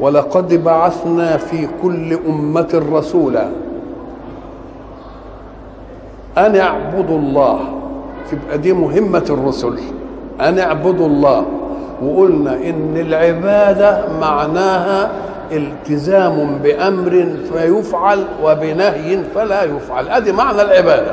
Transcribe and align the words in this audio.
ولقد 0.00 0.64
بعثنا 0.64 1.36
في 1.36 1.68
كل 1.82 2.18
أمة 2.28 2.82
رسولا. 2.92 3.48
أن 6.38 6.56
اعبدوا 6.56 7.18
الله. 7.18 7.60
تبقى 8.30 8.58
دي 8.58 8.72
مهمة 8.72 9.24
الرسل. 9.30 9.78
أن 10.40 10.58
اعبدوا 10.58 11.06
الله. 11.06 11.44
وقلنا 12.02 12.54
إن 12.54 12.96
العبادة 12.96 14.04
معناها 14.20 15.10
التزام 15.52 16.58
بأمر 16.62 17.26
فيفعل 17.52 18.24
وبنهي 18.44 19.18
فلا 19.34 19.64
يفعل. 19.64 20.08
هذه 20.08 20.32
معنى 20.32 20.62
العبادة. 20.62 21.12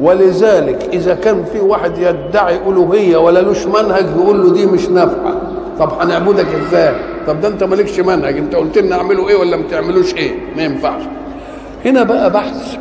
ولذلك 0.00 0.88
إذا 0.92 1.14
كان 1.14 1.44
في 1.44 1.60
واحد 1.60 1.98
يدعي 1.98 2.56
ألوهية 2.68 3.16
ولا 3.16 3.40
لوش 3.40 3.66
منهج 3.66 4.04
يقول 4.16 4.42
له 4.42 4.52
دي 4.52 4.66
مش 4.66 4.88
نافعة. 4.88 5.34
طب 5.78 5.92
هنعبدك 6.00 6.46
إزاي؟ 6.54 6.94
طب 7.26 7.40
ده 7.40 7.48
انت 7.48 7.64
مالكش 7.64 8.00
منهج 8.00 8.38
انت 8.38 8.54
قلت 8.54 8.78
لنا 8.78 8.96
اعملوا 8.96 9.28
إيه 9.28 9.36
ولا 9.36 9.56
ما 9.56 9.62
تعملوش 9.70 10.14
إيه؟ 10.14 10.32
ما 10.56 10.62
ينفعش. 10.62 11.02
هنا 11.84 12.02
بقى 12.02 12.30
بحث 12.32 12.76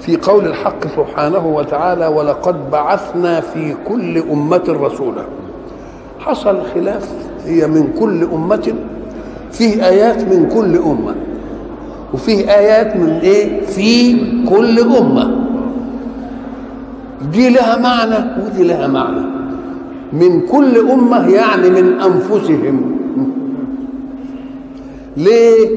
في 0.00 0.16
قول 0.16 0.46
الحق 0.46 0.86
سبحانه 0.96 1.46
وتعالى 1.46 2.06
ولقد 2.06 2.70
بعثنا 2.70 3.40
في 3.40 3.74
كل 3.88 4.18
أمة 4.18 4.62
رسولا. 4.68 5.22
حصل 6.18 6.58
خلاف 6.74 7.08
هي 7.46 7.66
من 7.66 7.88
كل 8.00 8.22
أمة 8.32 8.74
فيه 9.52 9.88
آيات 9.88 10.16
من 10.22 10.48
كل 10.54 10.76
أمة 10.76 11.14
وفيه 12.14 12.50
آيات 12.50 12.96
من 12.96 13.08
إيه؟ 13.22 13.60
في 13.60 14.16
كل 14.48 14.80
أمة. 14.80 15.36
دي 17.32 17.48
لها 17.50 17.76
معنى 17.78 18.44
ودي 18.44 18.64
لها 18.64 18.86
معنى. 18.86 19.20
من 20.12 20.40
كل 20.40 20.78
أمة 20.90 21.28
يعني 21.28 21.70
من 21.70 22.00
أنفسهم 22.00 22.96
ليه؟ 25.16 25.68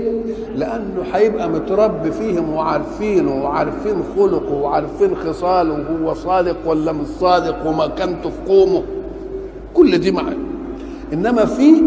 لأنه 0.56 1.04
هيبقى 1.14 1.50
متربي 1.50 2.12
فيهم 2.12 2.54
وعارفينه 2.54 3.44
وعارفين 3.44 3.96
خلقه 4.18 4.54
وعارفين 4.54 5.16
خصاله 5.16 5.86
وهو 6.02 6.14
صادق 6.14 6.56
ولا 6.66 6.92
مش 6.92 7.08
صادق 7.08 7.68
ومكانته 7.68 8.30
في 8.30 8.52
قومه. 8.52 8.84
كل 9.74 9.98
دي 9.98 10.12
معاه 10.12 10.34
إنما 11.14 11.46
في 11.46 11.82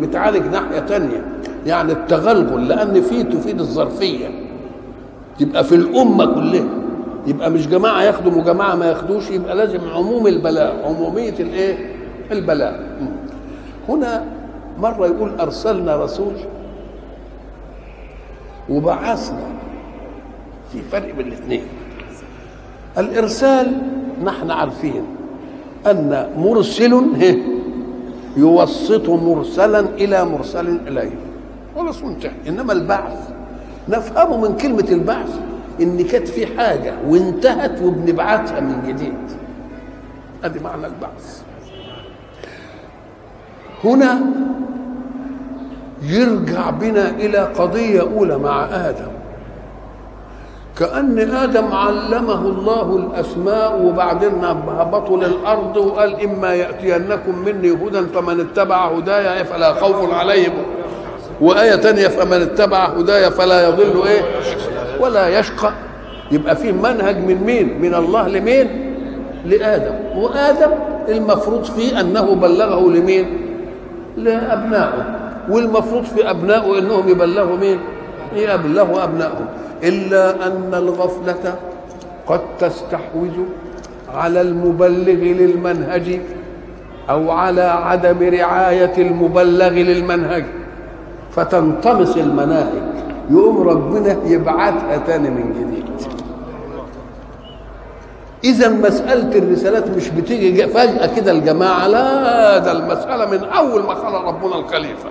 بتعالج 0.00 0.46
ناحية 0.46 0.78
تانية 0.78 1.26
يعني 1.66 1.92
التغلغل 1.92 2.68
لأن 2.68 3.00
في 3.00 3.22
تفيد 3.22 3.60
الظرفية. 3.60 4.28
يبقى 5.40 5.64
في 5.64 5.74
الأمة 5.74 6.26
كلها. 6.34 6.68
يبقى 7.26 7.50
مش 7.50 7.66
جماعة 7.68 8.02
ياخدوا 8.02 8.32
وجماعة 8.32 8.74
ما 8.74 8.86
ياخدوش 8.86 9.30
يبقى 9.30 9.56
لازم 9.56 9.78
عموم 9.94 10.26
البلاء 10.26 10.76
عمومية 10.86 11.34
الإيه؟ 11.40 11.92
البلاء. 12.32 12.86
هنا 13.88 14.24
مرة 14.78 15.06
يقول 15.06 15.30
أرسلنا 15.40 15.96
رسول 15.96 16.32
وبعثنا 18.70 19.46
في 20.72 20.82
فرق 20.82 21.14
بين 21.14 21.26
الاثنين. 21.26 21.64
الإرسال 22.98 23.82
نحن 24.24 24.50
عارفين 24.50 25.02
أن 25.86 26.32
مرسل 26.36 27.06
يوسط 28.36 29.08
مرسلا 29.08 29.80
إلى 29.80 30.24
مرسل 30.24 30.78
إليه. 30.86 31.16
خلاص 31.76 32.02
منتهي. 32.02 32.32
إنما 32.48 32.72
البعث 32.72 33.28
نفهمه 33.88 34.48
من 34.48 34.56
كلمة 34.56 34.88
البعث 34.90 35.40
إن 35.80 36.04
كانت 36.04 36.28
في 36.28 36.46
حاجة 36.58 36.94
وانتهت 37.08 37.82
وبنبعتها 37.82 38.60
من 38.60 38.82
جديد. 38.86 39.18
ادي 40.44 40.58
معنى 40.58 40.86
البعث. 40.86 41.42
هنا 43.84 44.20
يرجع 46.02 46.70
بنا 46.70 47.08
إلى 47.10 47.38
قضية 47.38 48.00
أولى 48.00 48.38
مع 48.38 48.64
آدم. 48.64 49.08
كأن 50.78 51.18
آدم 51.18 51.72
علمه 51.72 52.40
الله 52.40 52.96
الأسماء 52.96 53.82
وبعدين 53.82 54.44
هبطوا 54.78 55.16
للأرض 55.16 55.76
وقال 55.76 56.24
إما 56.24 56.54
يأتينكم 56.54 57.38
مني 57.38 57.70
هدى 57.70 58.00
فمن 58.14 58.40
اتبع 58.40 58.86
هدايا 58.86 59.42
فلا 59.42 59.74
خوف 59.74 60.12
عليهم. 60.14 60.52
وآية 61.40 61.74
تانية 61.74 62.08
فمن 62.08 62.42
اتبع 62.42 62.84
هدايا 62.84 63.30
فلا 63.30 63.68
يضل 63.68 64.06
إيه؟ 64.06 64.22
ولا 65.00 65.38
يشقى. 65.38 65.72
يبقى 66.30 66.56
في 66.56 66.72
منهج 66.72 67.16
من 67.16 67.44
مين؟ 67.46 67.80
من 67.80 67.94
الله 67.94 68.28
لمين؟ 68.28 68.94
لآدم. 69.44 69.94
وآدم 70.16 70.70
المفروض 71.08 71.64
فيه 71.64 72.00
أنه 72.00 72.34
بلغه 72.34 72.90
لمين؟ 72.90 73.26
لأبنائه. 74.16 75.25
والمفروض 75.50 76.04
في 76.04 76.30
أبنائه 76.30 76.78
أنهم 76.78 77.08
يبلغوا 77.08 77.56
مين؟ 77.56 77.78
يبلغوا 78.36 79.04
أبنائهم؟ 79.04 79.46
إلا 79.82 80.46
أن 80.46 80.70
الغفلة 80.74 81.54
قد 82.26 82.40
تستحوذ 82.58 83.32
على 84.14 84.40
المبلغ 84.40 85.12
للمنهج 85.12 86.20
أو 87.10 87.30
على 87.30 87.62
عدم 87.62 88.16
رعاية 88.22 88.92
المبلغ 88.98 89.68
للمنهج. 89.68 90.44
فتنطمس 91.30 92.16
المناهج. 92.16 92.82
يقوم 93.30 93.68
ربنا 93.68 94.16
يبعتها 94.26 94.96
تاني 95.06 95.30
من 95.30 95.52
جديد. 95.52 95.86
إذا 98.44 98.68
مسألة 98.68 99.38
الرسالات 99.38 99.90
مش 99.90 100.08
بتيجي 100.08 100.66
فجأة 100.66 101.16
كده 101.16 101.32
الجماعة 101.32 101.88
لا 101.88 102.58
ده 102.58 102.72
المسألة 102.72 103.30
من 103.30 103.44
أول 103.44 103.82
ما 103.82 103.94
خلق 103.94 104.28
ربنا 104.28 104.56
الخليفة. 104.58 105.08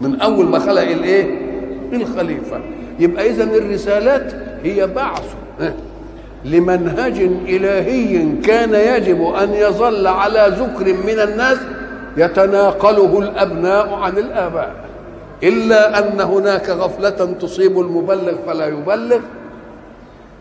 من 0.00 0.20
أول 0.20 0.46
ما 0.46 0.58
خلق 0.58 0.82
الإيه؟ 0.82 1.50
الخليفة. 1.92 2.60
يبقى 2.98 3.30
إذا 3.30 3.44
الرسالات 3.44 4.32
هي 4.62 4.86
بعث. 4.86 5.34
لمنهج 6.44 7.18
إلهي 7.48 8.36
كان 8.44 8.74
يجب 8.74 9.22
أن 9.22 9.54
يظل 9.54 10.06
على 10.06 10.46
ذكر 10.48 10.84
من 10.84 11.20
الناس 11.30 11.58
يتناقله 12.16 13.18
الأبناء 13.18 13.94
عن 13.94 14.18
الآباء. 14.18 14.74
إلا 15.42 15.98
أن 15.98 16.20
هناك 16.20 16.70
غفلة 16.70 17.34
تصيب 17.40 17.80
المبلغ 17.80 18.34
فلا 18.46 18.66
يبلغ 18.66 19.20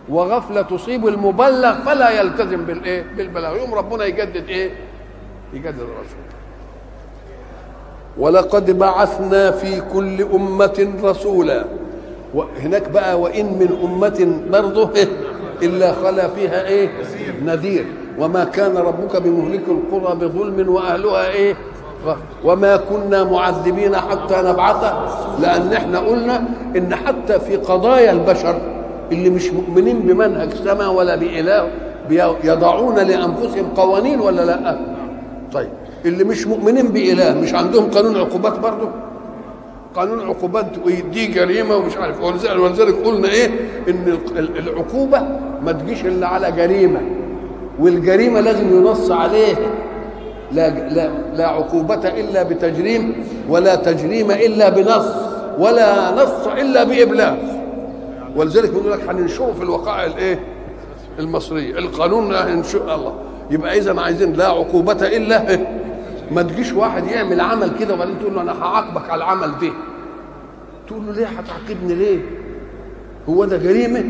وغفلة 0.10 0.62
تصيب 0.62 1.08
المبلغ 1.08 1.74
فلا 1.86 2.10
يلتزم 2.22 2.66
بالإيه؟ 2.66 3.06
بالبلاغ. 3.18 3.58
يوم 3.58 3.74
ربنا 3.74 4.06
يجدد 4.06 4.50
إيه؟ 4.50 4.72
يجدد 5.54 5.80
الرسول. 5.80 6.39
ولقد 8.20 8.80
بعثنا 8.80 9.52
في 9.52 9.82
كل 9.94 10.22
أمة 10.36 10.88
رسولا. 11.04 11.66
وهناك 12.34 12.90
بقى 12.90 13.20
وإن 13.22 13.46
من 13.46 13.80
أمة 13.84 14.42
برضه 14.52 14.90
إلا 15.64 15.94
خلا 15.94 16.28
فيها 16.28 16.66
إيه؟ 16.68 16.90
نذير. 17.46 17.86
وما 18.20 18.44
كان 18.44 18.78
ربك 18.78 19.22
بمهلك 19.22 19.64
القرى 19.68 20.16
بظلم 20.16 20.70
وأهلها 20.70 21.30
إيه؟ 21.30 21.56
وما 22.44 22.78
كنا 22.78 23.24
معذبين 23.24 23.96
حتى 23.96 24.36
نبعث. 24.46 24.94
لأن 25.42 25.74
إحنا 25.74 26.00
قلنا 26.00 26.44
إن 26.78 26.96
حتى 26.96 27.40
في 27.40 27.56
قضايا 27.56 28.12
البشر 28.12 28.62
اللي 29.12 29.30
مش 29.30 29.52
مؤمنين 29.52 30.00
بمنهج 30.00 30.54
سماء 30.54 30.92
ولا 30.94 31.16
بإله 31.16 31.70
يضعون 32.44 32.96
لأنفسهم 32.96 33.66
قوانين 33.76 34.20
ولا 34.20 34.46
لأ؟ 34.46 34.78
طيب. 35.54 35.70
اللي 36.06 36.24
مش 36.24 36.48
مؤمنين 36.48 36.88
بإله 36.88 37.34
مش 37.34 37.54
عندهم 37.54 37.90
قانون 37.92 38.18
عقوبات 38.18 38.60
برضه؟ 38.60 38.90
قانون 39.96 40.22
عقوبات 40.28 40.66
دي 41.12 41.28
جريمة 41.28 41.76
ومش 41.76 41.98
عارف. 41.98 42.22
ولذلك 42.22 42.96
قلنا 43.06 43.28
إيه؟ 43.30 43.50
إن 43.90 44.18
العقوبة 44.38 45.22
ما 45.64 45.72
تجيش 45.72 46.06
إلا 46.06 46.28
على 46.28 46.52
جريمة. 46.52 47.02
والجريمة 47.80 48.40
لازم 48.40 48.78
ينص 48.78 49.12
عليه 49.12 49.56
لا 50.52 50.70
لا 50.90 51.10
لا 51.36 51.48
عقوبة 51.48 52.08
إلا 52.08 52.44
بتجريم 52.44 53.14
ولا 53.50 53.76
تجريم 53.76 54.32
إلا 54.32 54.70
بنص 54.70 55.06
ولا 55.60 56.12
نص 56.16 56.48
إلا 56.48 56.84
بإبلاغ. 56.84 57.36
ولذلك 58.36 58.70
بيقول 58.70 58.92
لك 58.92 59.10
هننشره 59.10 59.54
في 59.58 59.64
الوقائع 59.64 60.06
الإيه؟ 60.06 60.40
المصرية. 61.20 61.78
القانون 61.80 62.36
هننشر 62.36 62.96
الله. 62.96 63.14
يبقى 63.52 63.78
إذا 63.78 64.02
عايزين 64.02 64.34
لا 64.34 64.48
عقوبة 64.48 65.08
إلا 65.08 65.60
ما 66.32 66.42
تجيش 66.42 66.74
واحد 66.74 67.08
يعمل 67.08 67.42
عمل 67.42 67.72
كده 67.80 67.94
وبعدين 67.94 68.20
تقول 68.20 68.36
له 68.36 68.42
أنا 68.42 68.64
هعاقبك 68.64 69.10
على 69.10 69.24
العمل 69.24 69.52
ده. 69.62 69.72
تقول 70.88 71.06
له 71.08 71.12
ليه 71.14 71.26
هتعاقبني 71.28 71.96
ليه؟ 71.96 72.20
هو 73.30 73.46
ده 73.46 73.58
جريمة؟ 73.58 74.04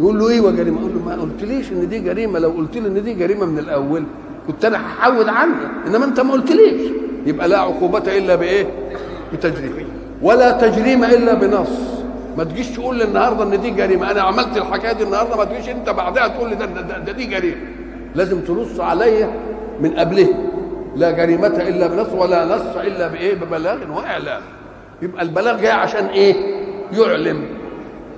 يقول 0.00 0.18
له 0.18 0.28
أيوه 0.30 0.50
جريمة؟ 0.52 0.80
أقول 0.80 0.90
له 0.94 1.02
ما 1.16 1.22
قلتليش 1.22 1.72
إن 1.72 1.88
دي 1.88 1.98
جريمة 1.98 2.38
لو 2.38 2.50
قلت 2.50 2.76
لي 2.76 2.88
إن 2.88 3.02
دي 3.04 3.14
جريمة 3.14 3.46
من 3.46 3.58
الأول 3.58 4.04
كنت 4.46 4.64
أنا 4.64 4.76
هحود 4.86 5.28
عنها 5.28 5.70
إنما 5.86 6.04
أنت 6.04 6.20
ما 6.20 6.32
قلتليش. 6.32 6.90
يبقى 7.26 7.48
لا 7.48 7.58
عقوبة 7.58 8.18
إلا 8.18 8.34
بإيه؟ 8.34 8.66
بتجريم. 9.32 9.88
ولا 10.22 10.50
تجريم 10.50 11.04
إلا 11.04 11.34
بنص. 11.34 11.68
ما 12.38 12.44
تجيش 12.44 12.68
تقول 12.70 12.96
لي 12.98 13.04
النهارده 13.04 13.42
إن 13.44 13.60
دي 13.60 13.70
جريمة. 13.70 14.10
أنا 14.10 14.20
عملت 14.22 14.56
الحكاية 14.56 14.92
دي 14.92 15.04
النهارده 15.04 15.36
ما 15.36 15.44
تجيش 15.44 15.68
أنت 15.68 15.90
بعدها 15.90 16.28
تقول 16.28 16.48
لي 16.50 16.54
ده, 16.56 16.66
ده, 16.66 16.80
ده, 16.80 16.98
ده 16.98 17.12
دي 17.12 17.24
جريمة. 17.24 17.56
لازم 18.14 18.40
تنص 18.40 18.80
عليا 18.80 19.30
من 19.80 19.90
قبله 19.90 20.28
لا 20.96 21.10
جريمة 21.10 21.46
إلا 21.46 21.86
بنص 21.86 22.08
ولا 22.14 22.44
نص 22.44 22.76
إلا 22.76 23.08
بإيه؟ 23.08 23.34
ببلاغ 23.34 23.78
وإعلام 23.96 24.42
يبقى 25.02 25.22
البلاغ 25.22 25.60
جاي 25.60 25.70
عشان 25.72 26.06
إيه؟ 26.06 26.34
يعلم. 26.92 27.44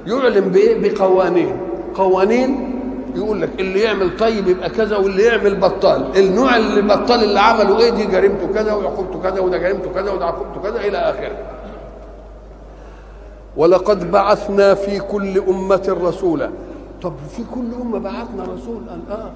يعلم 0.06 0.49
بإيه؟ 0.49 0.93
بقوانين. 0.94 1.56
قوانين 1.94 2.71
يقول 3.15 3.43
لك 3.43 3.50
اللي 3.61 3.81
يعمل 3.81 4.17
طيب 4.17 4.49
يبقى 4.49 4.71
كذا 4.71 4.97
واللي 4.97 5.23
يعمل 5.23 5.55
بطال. 5.55 6.19
النوع 6.19 6.56
اللي 6.56 6.82
بطال 6.82 7.25
اللي 7.25 7.41
عمله 7.41 7.79
إيه؟ 7.81 7.91
دي 7.91 8.06
جريمته 8.06 8.47
كذا 8.55 8.73
وعقوبته 8.73 9.23
كذا 9.23 9.41
وده 9.41 9.59
جريمته 9.59 9.93
كذا 9.94 10.11
وده 10.12 10.27
عقوبته 10.27 10.62
كذا 10.62 10.81
إلى 10.81 10.99
آخره. 10.99 11.37
ولقد 13.56 14.11
بعثنا 14.11 14.75
في 14.75 14.99
كل 15.00 15.38
أمة 15.38 15.97
رسولا. 16.03 16.50
طب 17.03 17.12
في 17.37 17.43
كل 17.55 17.82
أمة 17.82 17.99
بعثنا 17.99 18.43
رسول 18.55 18.82
قال 18.91 19.00
آه. 19.20 19.31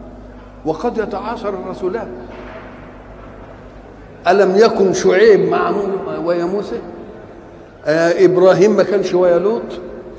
وقد 0.64 0.98
يتعاصر 0.98 1.48
الرسولان. 1.48 2.08
ألم 4.28 4.56
يكن 4.56 4.92
شعيب 4.92 5.48
مع 5.48 5.72
ويا 6.24 6.44
موسى؟ 6.44 6.76
آه 7.86 8.24
إبراهيم 8.24 8.76
ما 8.76 8.82
كانش 8.82 9.14
ويا 9.14 9.38
لوط؟ 9.38 9.62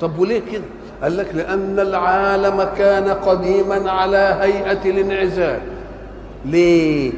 طب 0.00 0.18
وليه 0.18 0.40
كده؟ 0.52 0.62
قال 1.02 1.16
لك 1.16 1.26
لأن 1.34 1.78
العالم 1.78 2.68
كان 2.78 3.08
قديما 3.08 3.90
على 3.90 4.36
هيئة 4.40 4.90
الانعزال. 4.90 5.58
ليه؟ 6.46 7.12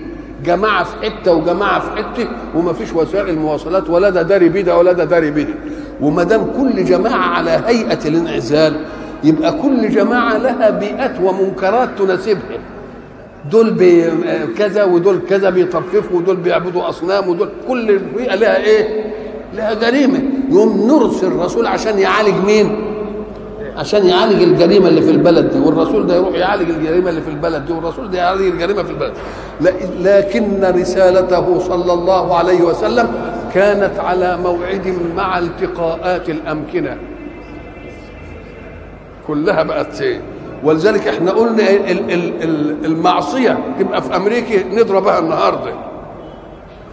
جماعة 0.45 0.85
في 0.85 0.97
حتة 1.11 1.33
وجماعة 1.33 1.81
في 1.81 1.91
حتة 2.03 2.29
وما 2.57 2.73
فيش 2.73 2.93
وسائل 2.93 3.39
مواصلات 3.39 3.91
ولا 3.91 4.11
ده 4.11 4.23
داري 4.23 4.49
بيدا 4.49 4.75
ولا 4.75 4.93
ده 4.93 5.05
داري 5.05 5.31
بيدا 5.31 5.55
وما 6.01 6.23
دام 6.23 6.45
كل 6.59 6.85
جماعة 6.85 7.29
على 7.37 7.51
هيئة 7.67 8.09
الانعزال 8.09 8.85
يبقى 9.25 9.53
كل 9.53 9.89
جماعة 9.91 10.39
لها 10.39 10.71
بيئات 10.71 11.21
ومنكرات 11.23 11.89
تناسبها. 11.99 12.59
دول 13.51 13.77
كذا 14.59 14.85
ودول 14.85 15.19
كذا 15.29 15.51
بيطففوا 15.51 16.19
ودول 16.19 16.37
بيعبدوا 16.37 16.89
أصنام 16.89 17.29
ودول 17.29 17.49
كل 17.69 17.99
بيئة 17.99 18.35
لها 18.35 18.65
إيه؟ 18.65 19.05
لها 19.55 19.75
جريمة. 19.75 20.21
يقوم 20.51 20.87
نرسل 20.91 21.27
الرسول 21.27 21.67
عشان 21.67 21.99
يعالج 21.99 22.35
مين؟ 22.47 22.93
عشان 23.77 24.07
يعالج 24.07 24.43
الجريمة 24.43 24.89
اللي 24.89 25.03
في 25.03 25.11
البلد 25.11 25.51
دي 25.53 25.59
والرسول 25.59 26.07
ده 26.07 26.17
يروح 26.17 26.35
يعالج 26.35 26.71
الجريمة 26.71 27.11
اللي 27.11 27.21
في 27.23 27.31
البلد 27.31 27.67
دي 27.67 27.73
والرسول 27.73 28.11
ده 28.11 28.19
يعالج 28.19 28.43
الجريمة 28.47 28.83
في 28.83 28.91
البلد. 28.91 29.13
لكن 30.01 30.65
رسالته 30.65 31.59
صلى 31.59 31.93
الله 31.93 32.37
عليه 32.37 32.63
وسلم 32.63 33.09
كانت 33.55 33.99
على 33.99 34.39
موعد 34.39 34.95
مع 35.17 35.39
التقاءات 35.39 36.31
الأمكنة. 36.31 36.97
كلها 39.27 39.63
بقت 39.63 40.01
إيه 40.01 40.21
ولذلك 40.65 41.09
إحنا 41.09 41.31
قلنا 41.31 41.63
المعصية. 42.85 43.75
تبقى 43.79 44.03
في 44.03 44.17
أمريكا 44.17 44.69
نضربها 44.69 45.19
النهارده. 45.19 45.73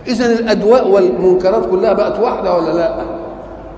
إذا 0.08 0.26
الأدواء 0.40 0.88
والمنكرات 0.88 1.70
كلها 1.70 1.94
بقت 1.94 2.20
واحدة 2.20 2.56
ولا 2.58 2.74
لأ؟ 2.74 2.96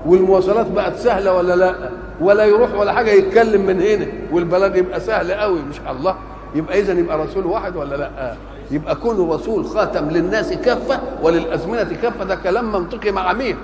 والمواصلات 0.06 0.66
بقت 0.70 0.96
سهلة 0.96 1.32
ولا 1.36 1.56
لأ؟ 1.56 1.74
ولا 2.20 2.44
يروح 2.44 2.74
ولا 2.74 2.92
حاجة 2.92 3.10
يتكلم 3.10 3.66
من 3.66 3.82
هنا 3.82 4.06
والبلد 4.32 4.76
يبقى 4.76 5.00
سهل 5.00 5.32
قوي. 5.32 5.58
مش 5.70 5.76
الله. 5.90 6.14
يبقى 6.54 6.80
إذا 6.80 6.92
يبقى 6.92 7.18
رسول 7.18 7.46
واحد 7.46 7.76
ولا 7.76 7.96
لأ؟ 7.96 8.34
يبقى 8.70 8.94
كون 8.94 9.30
رسول 9.30 9.64
خاتم 9.64 10.08
للناس 10.10 10.52
كافة 10.52 11.00
وللأزمنة 11.22 11.96
كافة. 12.02 12.24
ده 12.24 12.34
كلام 12.34 12.72
منطقي 12.72 13.10
مع 13.10 13.32
مين؟ 13.32 13.56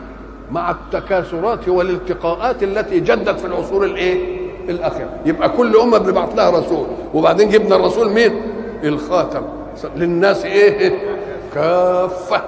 مع 0.50 0.70
التكاثرات 0.70 1.69
والالتقاءات 1.69 2.62
التي 2.62 3.00
جدت 3.00 3.40
في 3.40 3.46
العصور 3.46 3.84
الإيه؟ 3.84 4.38
الآخرة. 4.69 5.11
يبقى 5.26 5.49
كل 5.49 5.76
أمة 5.76 5.99
بنبعت 5.99 6.35
لها 6.35 6.50
رسول. 6.50 6.87
وبعدين 7.15 7.49
جبنا 7.49 7.76
الرسول 7.76 8.11
مين؟ 8.11 8.32
الخاتم. 8.85 9.43
للناس 9.97 10.44
إيه؟ 10.44 10.93
كافة. 11.55 12.43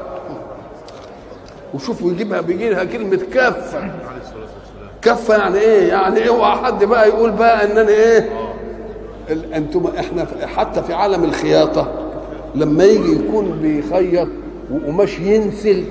وشوفوا 1.75 2.11
يجيبها 2.11 2.41
بيجي 2.41 2.71
لها 2.71 2.85
كلمة 2.85 3.21
كافة. 3.33 3.91
كافة 5.03 5.37
يعني 5.37 5.59
إيه؟ 5.59 5.89
يعني 5.89 6.29
اوعى 6.29 6.57
حد 6.57 6.85
بقى 6.85 7.09
يقول 7.09 7.31
بقى 7.31 7.65
إن 7.65 7.79
أنا 7.79 7.89
إيه؟ 7.89 8.29
أنتم 9.55 9.87
إحنا 9.99 10.27
حتى 10.57 10.83
في 10.83 10.95
عالم 10.95 11.25
الخياطة 11.25 11.93
لما 12.55 12.85
يجي 12.85 13.13
يكون 13.13 13.59
بيخيط 13.63 14.29
وقماش 14.73 15.19
ينسل 15.19 15.85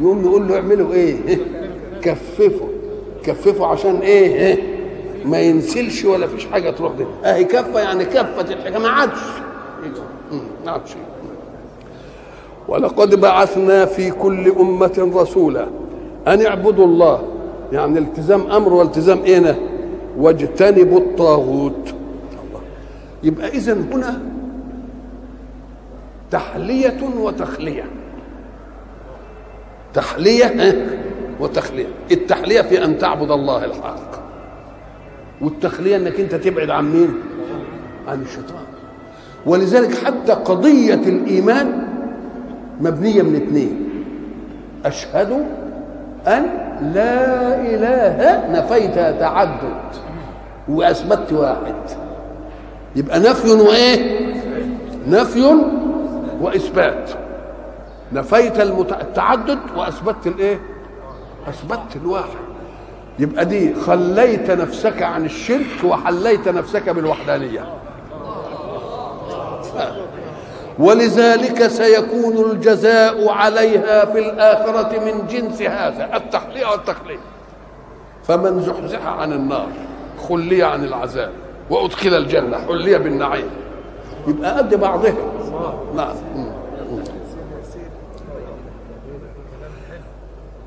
يقوم 0.00 0.22
نقول 0.22 0.48
له 0.48 0.56
اعملوا 0.56 0.92
إيه؟ 0.92 1.16
كففوا 2.02 2.68
كففوا 3.24 3.66
عشان 3.66 3.96
إيه؟ 3.96 4.58
ما 5.24 5.40
ينسلش 5.40 6.04
ولا 6.04 6.26
فيش 6.26 6.46
حاجة 6.46 6.70
تروح 6.70 6.92
دي. 6.92 7.04
أهي 7.24 7.44
كفة 7.44 7.80
يعني 7.80 8.04
كفة 8.04 8.52
الحاجة 8.52 8.78
ما 8.78 8.88
عادش. 8.88 9.20
ما 10.64 10.70
عادش. 10.70 10.90
ولقد 12.68 13.14
بعثنا 13.14 13.84
في 13.84 14.10
كل 14.10 14.48
أمة 14.50 15.10
رسولا 15.14 15.66
أن 16.28 16.46
اعبدوا 16.46 16.84
الله. 16.86 17.22
يعني 17.72 17.98
التزام 17.98 18.50
أمر 18.50 18.72
والتزام 18.72 19.22
إيه؟ 19.24 19.58
واجتنبوا 20.18 20.98
الطاغوت. 20.98 21.94
يبقى 23.22 23.48
إذا 23.48 23.72
هنا 23.72 24.20
تحلية 26.30 27.00
وتخلية. 27.20 27.84
تحلية 29.94 30.86
وتخلية. 31.40 31.86
التحلية 32.10 32.60
في 32.60 32.84
أن 32.84 32.98
تعبد 32.98 33.30
الله 33.30 33.64
الحق. 33.64 34.11
والتخلية 35.42 35.96
أنك 35.96 36.20
أنت 36.20 36.34
تبعد 36.34 36.70
عن 36.70 36.92
مين؟ 36.92 37.14
عن 38.08 38.22
الشيطان. 38.22 38.64
ولذلك 39.46 39.94
حتى 39.94 40.32
قضية 40.32 40.94
الإيمان 40.94 41.88
مبنية 42.80 43.22
من 43.22 43.36
اثنين. 43.36 43.88
أشهد 44.84 45.32
أن 46.26 46.46
لا 46.94 47.60
إله 47.60 48.48
نفيت 48.50 48.94
تعدد 48.94 49.82
وأثبتت 50.68 51.32
واحد. 51.32 51.74
يبقى 52.96 53.20
نفي 53.20 53.50
وإيه؟ 53.50 54.20
نفي 55.08 55.56
وإثبات. 56.40 57.10
نفيت 58.12 58.60
التعدد 58.60 59.58
وأثبتت 59.76 60.26
الإيه؟ 60.26 60.60
أثبتت 61.48 61.96
الواحد. 61.96 62.51
يبقى 63.18 63.44
دي 63.44 63.74
خليت 63.74 64.50
نفسك 64.50 65.02
عن 65.02 65.24
الشرك 65.24 65.84
وحليت 65.84 66.48
نفسك 66.48 66.88
بالوحدانية. 66.88 67.64
ولذلك 70.78 71.66
سيكون 71.66 72.50
الجزاء 72.50 73.28
عليها 73.28 74.04
في 74.04 74.18
الآخرة 74.18 74.98
من 75.00 75.26
جنس 75.26 75.62
هذا 75.62 76.10
التحلية 76.16 76.66
والتخلية 76.66 77.18
فمن 78.24 78.60
زحزح 78.62 79.06
عن 79.06 79.32
النار 79.32 79.68
خلي 80.28 80.62
عن 80.62 80.84
العذاب 80.84 81.30
وأدخل 81.70 82.14
الجنة 82.14 82.58
حلي 82.58 82.98
بالنعيم. 82.98 83.50
يبقى 84.26 84.58
قد 84.58 84.74
بعضها 84.74 85.14
نعم. 85.94 86.14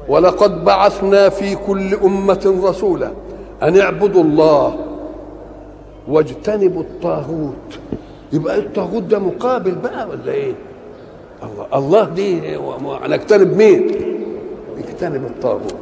ولقد 0.09 0.65
بعثنا 0.65 1.29
في 1.29 1.55
كل 1.55 1.93
أمة 1.95 2.61
رسولا 2.63 3.11
أن 3.63 3.79
اعبدوا 3.79 4.23
الله 4.23 4.75
واجتنبوا 6.07 6.81
الطاغوت. 6.81 7.79
يبقى 8.33 8.57
الطاغوت 8.57 9.03
ده 9.03 9.19
مقابل 9.19 9.71
بقى 9.75 10.07
ولا 10.09 10.31
إيه؟ 10.31 10.53
الله 11.43 11.67
الله 11.77 12.03
دي 12.09 12.55
هنجتنب 13.03 13.57
مين؟ 13.57 13.87
اجتنب 14.77 15.25
الطاغوت. 15.25 15.75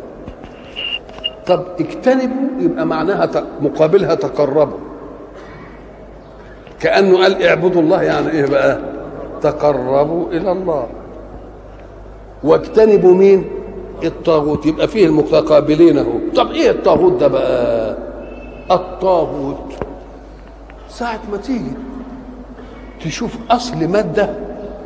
طب 1.48 1.64
اجتنبوا 1.80 2.48
يبقى 2.60 2.86
معناها 2.86 3.30
مقابلها 3.62 4.16
تقربوا. 4.16 4.78
كأنه 6.80 7.18
قال 7.22 7.44
اعبدوا 7.44 7.82
الله 7.82 8.04
يعني 8.04 8.32
إيه 8.32 8.46
بقى؟ 8.46 8.80
تقربوا 9.42 10.28
إلى 10.28 10.52
الله. 10.52 10.88
واجتنبوا 12.44 13.14
مين؟ 13.14 13.46
الطاغوت 14.08 14.66
يبقى 14.66 14.88
فيه 14.88 15.06
المتقابلين 15.06 15.98
اهو. 15.98 16.12
طب 16.36 16.52
إيه 16.52 16.70
الطاغوت 16.72 17.14
ده 17.14 17.28
بقى؟ 17.28 17.98
الطاغوت. 18.72 19.74
ساعة 20.90 21.20
ما 21.32 21.38
تيجي 21.38 21.72
تشوف 23.04 23.38
أصل 23.52 23.88
مادة 23.88 24.30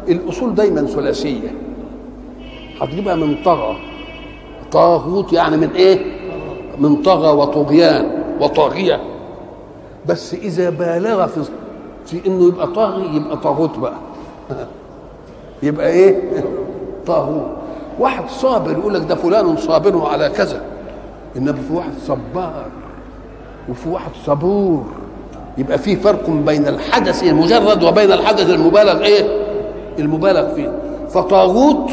الأصول 0.09 0.55
دايما 0.55 0.85
ثلاثية. 0.85 1.55
هتجيبها 2.81 3.15
من 3.15 3.43
طغى. 3.45 3.77
طاغوت 4.71 5.33
يعني 5.33 5.57
من 5.57 5.69
إيه؟ 5.69 5.99
من 6.77 7.01
طغى 7.01 7.29
وطغيان 7.29 8.23
وطاغية. 8.41 9.01
بس 10.05 10.33
إذا 10.33 10.69
بالغ 10.69 11.27
في 11.27 11.41
في 12.05 12.27
إنه 12.27 12.47
يبقى 12.47 12.67
طاغي 12.67 13.15
يبقى 13.15 13.37
طاغوت 13.37 13.79
بقى. 13.79 13.97
يبقى 15.63 15.89
إيه؟ 15.91 16.43
طاغوت. 17.07 17.56
واحد 17.99 18.29
صابر 18.29 18.71
يقول 18.71 18.93
لك 18.93 19.01
ده 19.01 19.15
فلان 19.15 19.57
صابر 19.57 20.05
على 20.07 20.29
كذا. 20.29 20.61
إنما 21.37 21.53
في 21.53 21.73
واحد 21.73 21.91
صبار 22.07 22.65
وفي 23.69 23.89
واحد 23.89 24.11
صبور. 24.25 24.85
يبقى 25.57 25.77
في 25.77 25.95
فرق 25.95 26.29
بين 26.29 26.67
الحدث 26.67 27.23
المجرد 27.23 27.83
وبين 27.83 28.11
الحدث 28.11 28.49
المبالغ. 28.49 29.03
إيه؟ 29.03 29.25
المبالغ 29.99 30.53
فيه. 30.55 30.79
فطاغوت 31.09 31.89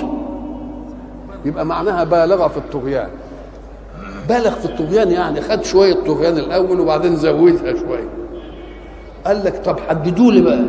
يبقى 1.44 1.66
معناها 1.66 2.04
بالغ 2.04 2.48
في 2.48 2.56
الطغيان. 2.56 3.08
بالغ 4.28 4.50
في 4.50 4.64
الطغيان 4.64 5.10
يعني 5.10 5.40
خد 5.40 5.64
شوية 5.64 5.94
طغيان 5.94 6.38
الأول 6.38 6.80
وبعدين 6.80 7.16
زودها 7.16 7.74
شوية. 7.74 8.08
قال 9.26 9.44
لك 9.44 9.64
طب 9.64 9.78
حددوا 9.88 10.32
لي 10.32 10.40
بقى. 10.40 10.64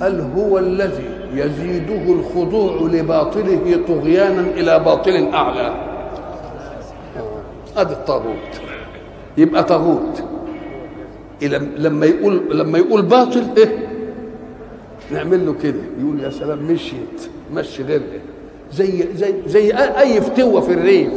قال 0.00 0.30
هو 0.36 0.58
الذي 0.58 1.17
يزيده 1.34 2.12
الخضوع 2.12 2.88
لباطله 2.92 3.80
طغيانا 3.88 4.40
إلى 4.40 4.78
باطل 4.78 5.28
أعلى. 5.32 5.74
ادي 7.76 7.92
الطاغوت. 7.92 8.60
يبقى 9.38 9.64
طاغوت. 9.64 10.22
لما 11.78 12.06
يقول 12.06 12.58
لما 12.58 12.78
يقول 12.78 13.02
باطل 13.02 13.44
إيه؟ 13.56 13.88
نعمل 15.12 15.46
له 15.46 15.54
كده. 15.62 15.80
يقول 16.00 16.20
يا 16.20 16.30
سلام 16.30 16.58
مشيت 16.58 17.30
مشي 17.54 17.82
غير 17.82 18.02
زي 18.72 19.04
زي 19.14 19.34
زي 19.46 19.72
أي 19.76 20.20
فتوة 20.20 20.60
في 20.60 20.72
الريف. 20.72 21.12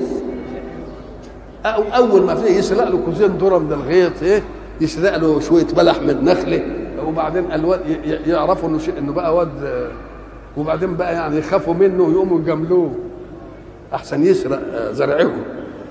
أو 1.66 1.84
أول 1.96 2.22
ما 2.22 2.34
يسرق 2.48 2.90
له 2.90 2.98
كوزين 3.06 3.28
ذره 3.38 3.58
من 3.58 3.74
الغيط 3.74 4.24
إيه؟ 4.24 4.44
يسرق 4.82 5.18
له 5.18 5.40
شوية 5.40 5.66
بلح 5.66 6.02
من 6.02 6.26
نخله 6.26 6.81
وبعدين 7.08 7.52
الواد 7.52 7.82
يعرفوا 8.28 8.70
إنه 8.70 8.78
شيء 8.78 8.98
إنه 8.98 9.14
بقى 9.14 9.36
واد 9.36 9.88
وبعدين 10.58 10.96
بقى 10.96 11.14
يعني 11.14 11.38
يخافوا 11.38 11.74
منه 11.74 12.04
ويقوموا 12.04 12.40
يجاملوه. 12.40 12.92
أحسن 13.94 14.24
يسرق 14.26 14.92
زرعهم. 14.92 15.32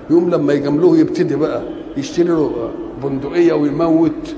يوم 0.09 0.29
لما 0.29 0.53
يجاملوه 0.53 0.97
يبتدي 0.97 1.35
بقى 1.35 1.61
يشتري 1.97 2.27
له 2.27 2.71
بندقية 3.03 3.53
ويموت. 3.53 4.35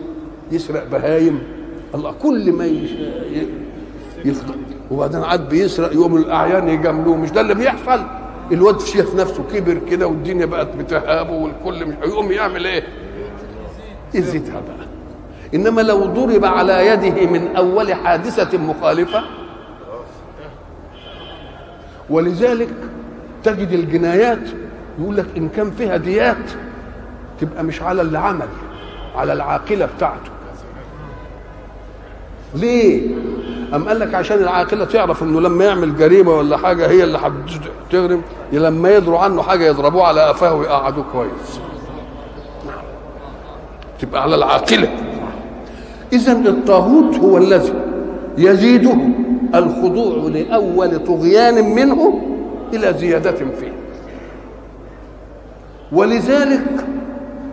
يسرق 0.51 0.87
بهايم. 0.87 1.39
الله 1.95 2.11
كل 2.21 2.51
ما 2.51 2.65
يفضل 4.25 4.55
وبعدين 4.91 5.23
عاد 5.23 5.49
بيسرق 5.49 5.93
يقوم 5.93 6.17
الأعيان 6.17 6.69
يجاملوه. 6.69 7.17
مش 7.17 7.31
ده 7.31 7.41
اللي 7.41 7.55
بيحصل؟ 7.55 8.03
الواد 8.51 8.79
شاف 8.79 9.15
نفسه 9.15 9.43
كبر 9.53 9.77
كده 9.89 10.07
والدنيا 10.07 10.45
بقت 10.45 10.75
بتهابه 10.75 11.31
والكل 11.33 11.85
مش 11.85 11.95
هيقوم 12.03 12.31
يعمل 12.31 12.65
إيه؟ 12.65 12.83
يزيدها 14.13 14.61
بقى 14.61 14.87
إنما 15.55 15.81
لو 15.81 16.05
ضرب 16.05 16.45
على 16.45 16.87
يده 16.87 17.25
من 17.25 17.55
أول 17.55 17.93
حادثة 17.93 18.57
مخالفة 18.57 19.23
ولذلك 22.09 22.69
تجد 23.43 23.71
الجنايات 23.71 24.39
يقول 24.99 25.17
لك 25.17 25.25
إن 25.37 25.49
كان 25.49 25.71
فيها 25.71 25.97
ديات 25.97 26.51
تبقى 27.41 27.63
مش 27.63 27.81
على 27.81 28.01
اللي 28.01 28.19
عمل 28.19 28.47
على 29.15 29.33
العاقلة 29.33 29.89
بتاعته. 29.97 30.31
ليه؟ 32.55 33.15
أم 33.73 33.87
قال 33.87 33.99
لك 33.99 34.13
عشان 34.15 34.37
العاقلة 34.37 34.85
تعرف 34.85 35.23
إنه 35.23 35.41
لما 35.41 35.65
يعمل 35.65 35.97
جريمة 35.97 36.31
ولا 36.31 36.57
حاجة 36.57 36.87
هي 36.89 37.03
اللي 37.03 37.19
هتغرم 37.89 38.21
لما 38.51 38.95
يدروا 38.95 39.19
عنه 39.19 39.41
حاجة 39.41 39.65
يضربوه 39.65 40.07
على 40.07 40.21
قفاه 40.21 40.53
ويقعدوه 40.53 41.05
كويس. 41.13 41.59
تبقى 43.99 44.21
على 44.21 44.35
العاقلة. 44.35 45.12
إذا 46.13 46.31
الطاغوت 46.31 47.15
هو 47.15 47.37
الذي 47.37 47.73
يزيده 48.37 48.97
الخضوع 49.55 50.15
لأول 50.29 50.99
طغيان 51.05 51.75
منه 51.75 52.21
إلى 52.73 52.93
زيادة 52.93 53.31
فيه. 53.31 53.73
ولذلك 55.91 56.85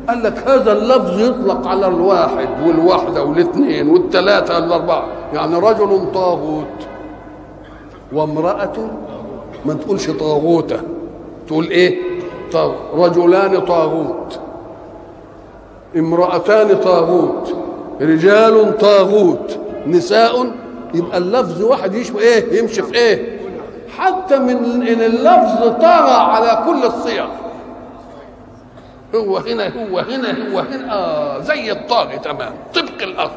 قال 0.09 0.23
لك 0.23 0.49
هذا 0.49 0.73
اللفظ 0.73 1.21
يطلق 1.21 1.67
على 1.67 1.87
الواحد 1.87 2.49
والواحدة 2.67 3.25
والاثنين 3.25 3.88
والثلاثة 3.88 4.55
والأربعة 4.55 5.05
يعني 5.35 5.55
رجل 5.57 6.12
طاغوت 6.14 6.87
وامرأة 8.12 8.73
ما 9.64 9.75
تقولش 9.75 10.11
طاغوتة. 10.11 10.76
تقول 11.47 11.67
إيه؟ 11.69 11.99
طاغ 12.52 12.73
رجلان 12.95 13.61
طاغوت. 13.61 14.40
امرأتان 15.97 16.76
طاغوت. 16.76 17.55
رجال 18.00 18.78
طاغوت 18.78 19.59
نساء 19.87 20.52
يبقى 20.95 21.19
اللفظ 21.19 21.62
واحد 21.62 21.95
يشبه 21.95 22.21
إيه؟ 22.21 22.59
يمشي 22.61 22.83
في 22.83 22.95
إيه؟ 22.95 23.40
حتى 23.99 24.38
من 24.38 24.87
إن 24.88 25.00
اللفظ 25.00 25.69
طغى 25.69 26.12
على 26.12 26.64
كل 26.66 26.87
الصيغ. 26.87 27.26
هو 29.14 29.37
هنا 29.37 29.69
هو 29.69 29.99
هنا 29.99 30.52
هو 30.52 30.59
هنا. 30.59 30.92
آه 30.92 31.40
زي 31.40 31.73
الطاغي 31.73 32.19
تمام. 32.19 32.52
طبق 32.75 33.02
الأصل. 33.02 33.35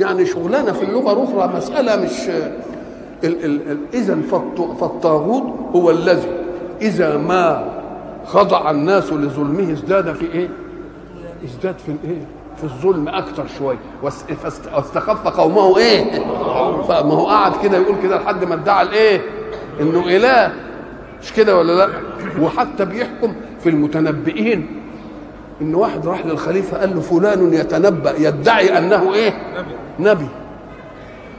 يعني 0.00 0.26
شغلانة 0.26 0.72
في 0.72 0.82
اللغة 0.84 1.12
الأخرى 1.12 1.56
مسألة 1.56 1.96
مش 1.96 2.30
اذا 3.94 4.18
فالطاغوت 4.80 5.42
هو 5.74 5.90
الذي 5.90 6.28
إذا 6.82 7.16
ما 7.16 7.64
خضع 8.26 8.70
الناس 8.70 9.12
لظلمه 9.12 9.72
ازداد 9.72 10.12
في 10.12 10.32
إيه؟ 10.32 10.48
ازداد 11.44 11.78
في 11.78 11.88
الايه؟ 12.04 12.26
في 12.68 12.70
الظلم 12.74 13.08
أكثر 13.08 13.46
شوية 13.58 13.78
واستخف 14.02 15.28
قومه 15.28 15.78
إيه؟ 15.78 16.10
فما 16.88 17.14
هو 17.14 17.26
قعد 17.26 17.52
كده 17.62 17.78
يقول 17.78 17.96
كده 18.02 18.16
لحد 18.18 18.44
ما 18.44 18.54
ادعى 18.54 18.82
الإيه؟ 18.82 19.20
إنه 19.80 20.00
إله 20.06 20.52
مش 21.22 21.32
كده 21.32 21.58
ولا 21.58 21.72
لأ؟ 21.72 21.88
وحتى 22.42 22.84
بيحكم 22.84 23.34
في 23.60 23.68
المتنبئين 23.68 24.80
إن 25.62 25.74
واحد 25.74 26.06
راح 26.06 26.26
للخليفة 26.26 26.78
قال 26.78 26.94
له 26.94 27.00
فلان 27.00 27.54
يتنبأ 27.54 28.14
يدعي 28.18 28.78
أنه 28.78 29.14
إيه؟ 29.14 29.32
نبي. 30.00 30.28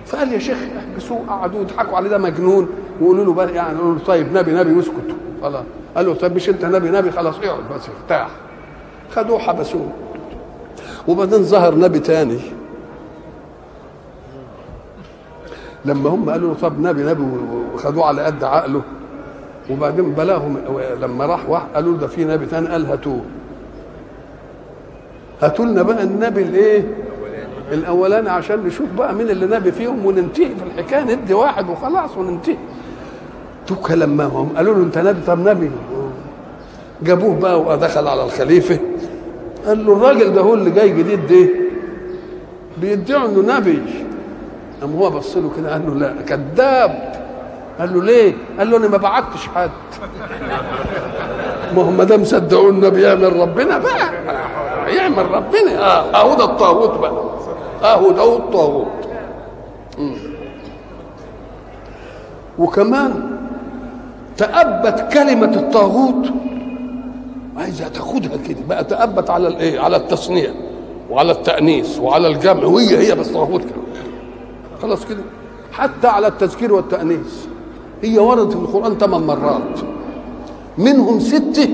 فقال 0.05 0.34
يا 0.34 0.39
شيخ 0.39 0.58
احبسوه 0.79 1.20
قعدوا 1.29 1.62
يضحكوا 1.62 1.98
عليه 1.98 2.10
ده 2.10 2.17
مجنون 2.17 2.70
ويقولوا 3.01 3.25
له 3.25 3.34
بقى 3.34 3.53
يعني 3.53 3.75
يقولوا 3.77 3.94
له 3.94 4.00
طيب 4.05 4.34
نبي 4.38 4.51
نبي 4.51 4.74
واسكت 4.74 5.15
خلاص 5.41 5.63
قال 5.96 6.05
له 6.05 6.13
طيب 6.13 6.36
مش 6.36 6.50
أنت 6.50 6.65
نبي 6.65 6.89
نبي 6.89 7.12
خلاص 7.12 7.36
اقعد 7.44 7.63
بس 7.75 7.82
ارتاح 8.01 8.27
خدوه 9.15 9.39
حبسوه 9.39 9.91
وبعدين 11.08 11.44
ظهر 11.44 11.76
نبي 11.76 12.00
تاني. 12.00 12.40
لما 15.86 16.10
هم 16.10 16.30
قالوا 16.30 16.50
له 16.50 16.56
طب 16.62 16.80
نبي 16.80 17.04
نبي 17.04 17.24
وخدوه 17.74 18.06
على 18.06 18.24
قد 18.24 18.44
عقله. 18.44 18.82
وبعدين 19.72 20.12
بلاهم 20.12 20.58
لما 21.02 21.26
راح 21.26 21.50
واحد 21.50 21.66
قالوا 21.76 21.98
ده 21.98 22.08
في 22.08 22.26
نبي 22.26 22.46
تاني 22.46 22.68
قال 22.68 22.86
هاتوه. 22.86 23.22
هاتوا 25.42 25.66
لنا 25.66 25.82
بقى 25.82 26.04
النبي 26.04 26.42
الايه؟ 26.42 26.84
الأولاني 27.72 28.30
عشان 28.30 28.60
نشوف 28.64 28.90
بقى 28.98 29.14
مين 29.14 29.30
اللي 29.30 29.46
نبي 29.46 29.72
فيهم 29.72 30.06
وننتهي 30.06 30.46
في 30.56 30.64
الحكاية 30.64 31.16
ندي 31.16 31.34
واحد 31.34 31.70
وخلاص 31.70 32.18
وننتهي. 32.18 32.58
توكا 33.68 33.94
لما 33.94 34.24
هم 34.24 34.50
قالوا 34.56 34.76
له 34.76 34.84
انت 34.84 34.98
نبي 34.98 35.22
طب 35.28 35.48
نبي. 35.48 35.72
جابوه 37.04 37.40
بقى 37.40 37.62
ودخل 37.62 38.08
على 38.08 38.24
الخليفة. 38.24 38.80
قال 39.65 39.86
له 39.86 39.93
الراجل 39.93 40.34
ده 40.34 40.41
هو 40.41 40.53
اللي 40.53 40.72
جاي 40.72 40.89
جديد 40.89 41.27
ده 41.27 41.50
بيدعوا 42.77 43.27
إنه 43.27 43.57
نبي. 43.57 43.81
قام 44.81 44.95
هو 44.95 45.10
بص 45.10 45.38
له 45.38 45.51
كده 45.57 45.72
قال 45.72 45.81
له 45.88 45.93
لا 45.95 46.13
كذاب. 46.27 47.13
قال 47.79 47.93
له 47.93 48.03
ليه؟ 48.03 48.34
قال 48.60 48.72
له 48.72 48.77
أنا 48.77 48.88
ما 48.88 48.98
بعتش 48.98 49.48
حد. 49.55 49.69
ما 51.75 51.81
هم 51.81 51.98
ما 51.98 52.03
دام 52.03 52.24
صدقوا 52.24 52.69
النبي 52.72 53.01
يعمل 53.01 53.39
ربنا 53.39 53.77
بقى. 53.77 54.13
يعمل 54.95 55.31
ربنا. 55.31 55.79
آه 55.79 56.15
اهو 56.15 56.36
ده 56.36 56.43
الطاغوت 56.45 57.00
بقى. 57.00 57.24
اهو 57.84 58.12
ده 58.12 58.36
الطاغوت 58.36 58.88
وكمان 62.60 63.38
تأبت 64.38 65.13
كلمة 65.13 65.53
الطاغوت 65.55 66.27
عايزة 67.58 67.88
تاخدها 67.88 68.38
كده. 68.48 68.58
بقى 68.70 68.84
تأبت 68.84 69.30
على 69.30 69.48
الايه؟ 69.48 69.80
على 69.80 69.98
التصنيع 69.98 70.50
وعلى 71.10 71.32
التأنيث 71.32 72.00
وعلى 72.00 72.28
الجمع. 72.28 72.64
وهي 72.64 72.98
هي 72.98 73.16
بس 73.16 73.30
كده. 73.30 73.82
خلاص 74.82 75.06
كده. 75.06 75.22
حتى 75.72 76.08
على 76.08 76.28
التذكير 76.28 76.74
والتأنيث. 76.74 77.46
هي 78.04 78.20
وردت 78.20 78.54
في 78.54 78.60
القرآن 78.60 78.98
ثمان 78.98 79.22
مرات. 79.22 79.80
منهم 80.78 81.20
ستة 81.20 81.70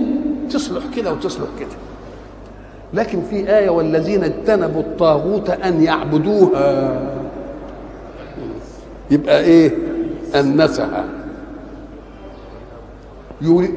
تصلح 0.49 0.83
كده 0.95 1.13
وتصلح 1.13 1.47
كده. 1.59 1.69
لكن 2.93 3.21
في 3.29 3.57
آية 3.57 3.69
والذين 3.69 4.23
اجتنبوا 4.23 4.81
الطاغوت 4.81 5.49
أن 5.49 5.83
يعبدوها. 5.83 7.01
يبقى 9.11 9.39
إيه؟ 9.43 9.71
أنسها 10.35 11.05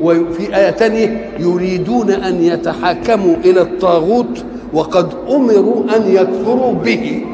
وفي 0.00 0.56
آية 0.56 0.71
تانية 0.71 1.30
يريدون 1.38 2.11
أن 2.11 2.42
يتحاكموا 2.42 3.37
إلى 3.44 3.61
الطاغوت 3.61 4.44
وقد 4.73 5.09
أمروا 5.30 5.97
أن 5.97 6.02
يكفروا 6.09 6.75
به. 6.75 7.25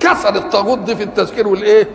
كسر 0.00 0.36
الطاغوت 0.36 0.78
دي 0.78 0.96
في 0.96 1.02
التذكير 1.02 1.48
والإيه؟ 1.48 1.88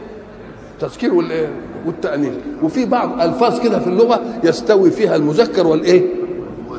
التذكير 0.73 1.13
والإيه؟ 1.13 1.47
والتأنيث. 1.85 2.33
وفي 2.63 2.85
بعض 2.85 3.21
ألفاظ 3.21 3.59
كده 3.59 3.79
في 3.79 3.87
اللغة 3.87 4.21
يستوي 4.43 4.91
فيها 4.91 5.15
المذكر 5.15 5.67
والإيه؟ 5.67 6.01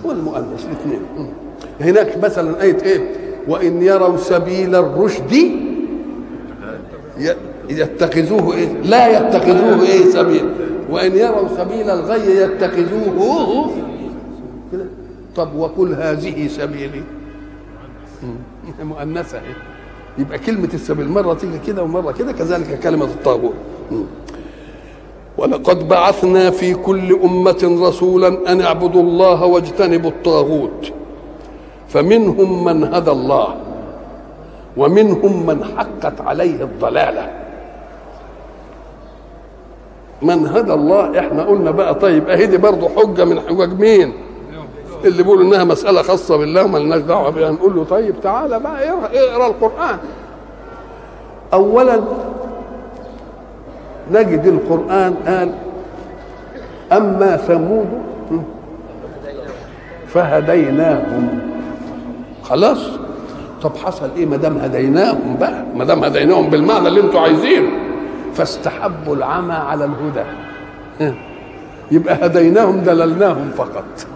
والمؤنث 0.04 0.66
الاثنين. 0.66 1.00
هناك 1.80 2.24
مثلا 2.24 2.62
آية 2.62 2.82
إيه؟ 2.82 3.00
وإن 3.48 3.82
يروا 3.82 4.16
سبيل 4.16 4.74
الرشد 4.74 5.36
يتخذوه 7.70 8.54
إيه؟ 8.54 8.68
لا 8.84 9.18
يتخذوه 9.28 9.82
إيه؟ 9.82 10.04
سبيل. 10.04 10.44
وإن 10.92 11.16
يروا 11.16 11.48
سبيل 11.56 11.90
الغي 11.90 12.36
يتخذوه. 12.36 13.70
طب 15.36 15.54
وقل 15.54 15.94
هذه 15.94 16.48
سبيلي. 16.48 17.02
مؤنثة. 18.82 19.40
يبقى 20.18 20.38
كلمة 20.38 20.68
السبيل 20.74 21.08
مرة 21.08 21.34
تيجي 21.34 21.58
كده 21.66 21.82
ومرة 21.82 22.12
كده 22.12 22.32
كذلك 22.32 22.80
كلمة 22.80 23.04
الطاغوت. 23.04 23.54
ولقد 25.38 25.88
بعثنا 25.88 26.50
في 26.50 26.74
كل 26.74 27.12
أمة 27.24 27.78
رسولا 27.88 28.52
أن 28.52 28.60
اعبدوا 28.60 29.02
الله 29.02 29.44
واجتنبوا 29.44 30.10
الطاغوت. 30.10 30.92
فمنهم 31.88 32.64
من 32.64 32.94
هدى 32.94 33.10
الله 33.10 33.54
ومنهم 34.76 35.46
من 35.46 35.64
حقت 35.64 36.20
عليه 36.20 36.62
الضلالة. 36.64 37.41
من 40.22 40.46
هدى 40.46 40.72
الله 40.72 41.18
إحنا 41.18 41.42
قلنا 41.42 41.70
بقى 41.70 41.94
طيب. 41.94 42.28
أهي 42.28 42.46
دي 42.46 42.56
برضه 42.56 42.88
حجة 42.88 43.24
من 43.24 43.40
حجج 43.40 43.80
مين؟ 43.80 44.12
اللي 45.04 45.22
بيقولوا 45.22 45.44
إنها 45.44 45.64
مسألة 45.64 46.02
خاصة 46.02 46.36
بالله 46.36 46.64
ومالناش 46.64 47.00
دعوة 47.00 47.30
بها 47.30 47.50
نقول 47.50 47.76
له 47.76 47.84
طيب 47.84 48.20
تعالى 48.22 48.60
بقى 48.60 48.88
اقرأ 48.88 49.46
القرآن. 49.46 49.98
اولا 51.52 52.00
نجد 54.12 54.46
القرآن 54.46 55.14
قال 55.26 55.52
أما 56.92 57.36
ثمود 57.36 57.86
فهديناهم. 60.06 61.38
خلاص؟ 62.42 62.88
طب 63.62 63.76
حصل 63.76 64.08
إيه 64.16 64.26
ما 64.26 64.36
دام 64.36 64.58
هديناهم 64.58 65.36
بقى؟ 65.40 65.64
ما 65.74 65.84
دام 65.84 66.04
هديناهم 66.04 66.50
بالمعنى 66.50 66.88
اللي 66.88 67.00
أنتوا 67.00 67.20
عايزينه. 67.20 67.68
فاستحبوا 68.34 69.16
العمى 69.16 69.54
على 69.54 69.84
الهدى. 69.84 70.24
يبقى 71.90 72.26
هديناهم 72.26 72.80
دللناهم 72.80 73.50
فقط. 73.56 74.06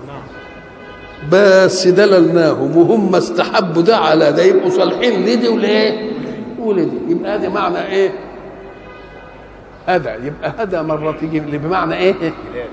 بس 1.32 1.88
دللناهم 1.88 2.76
وهم 2.76 3.14
استحبوا 3.14 3.82
ده 3.82 3.96
على 3.96 4.32
ده. 4.32 4.42
يبقوا 4.42 4.70
صالحين 4.70 5.26
لدي 5.26 5.49
وليه؟ 5.49 6.11
ولدي. 6.58 6.99
يبقى 7.08 7.35
هذا 7.35 7.49
معنى 7.49 7.87
إيه؟ 7.87 8.11
هذا. 9.87 10.14
يبقى 10.14 10.52
هذا 10.58 10.82
مرة 10.82 11.12
تيجي 11.20 11.40
بمعنى 11.40 11.94
إيه؟ 11.94 12.14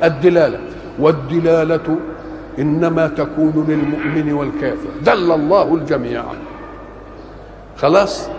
الدلالة. 0.04 0.60
والدلالة 1.00 1.98
إنما 2.60 3.08
تكون 3.08 3.66
للمؤمن 3.68 4.34
والكافر. 4.34 4.90
دل 5.06 5.32
الله 5.32 5.76
الجميع. 5.76 6.24
خلاص؟ 7.78 8.30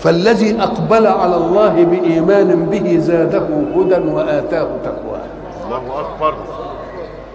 فالذي 0.00 0.62
أقبل 0.62 1.06
على 1.06 1.36
الله 1.36 1.84
بإيمان 1.84 2.66
به 2.70 2.98
زاده 2.98 3.46
هدى 3.76 4.10
وآتاه 4.10 4.68
تقواه. 4.84 5.24
الله 5.66 6.00
أكبر. 6.00 6.34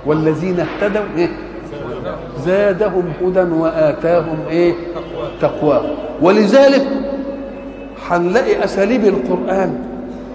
والذين 0.05 0.59
اهتدوا 0.59 1.03
إيه؟ 1.17 1.29
زادهم 2.45 3.03
هدى 3.21 3.39
وآتاهم 3.39 4.37
إيه؟ 4.49 4.73
تقواه. 5.41 5.83
ولذلك 6.21 6.87
هنلاقي 8.09 8.63
أساليب 8.63 9.05
القرآن 9.05 9.79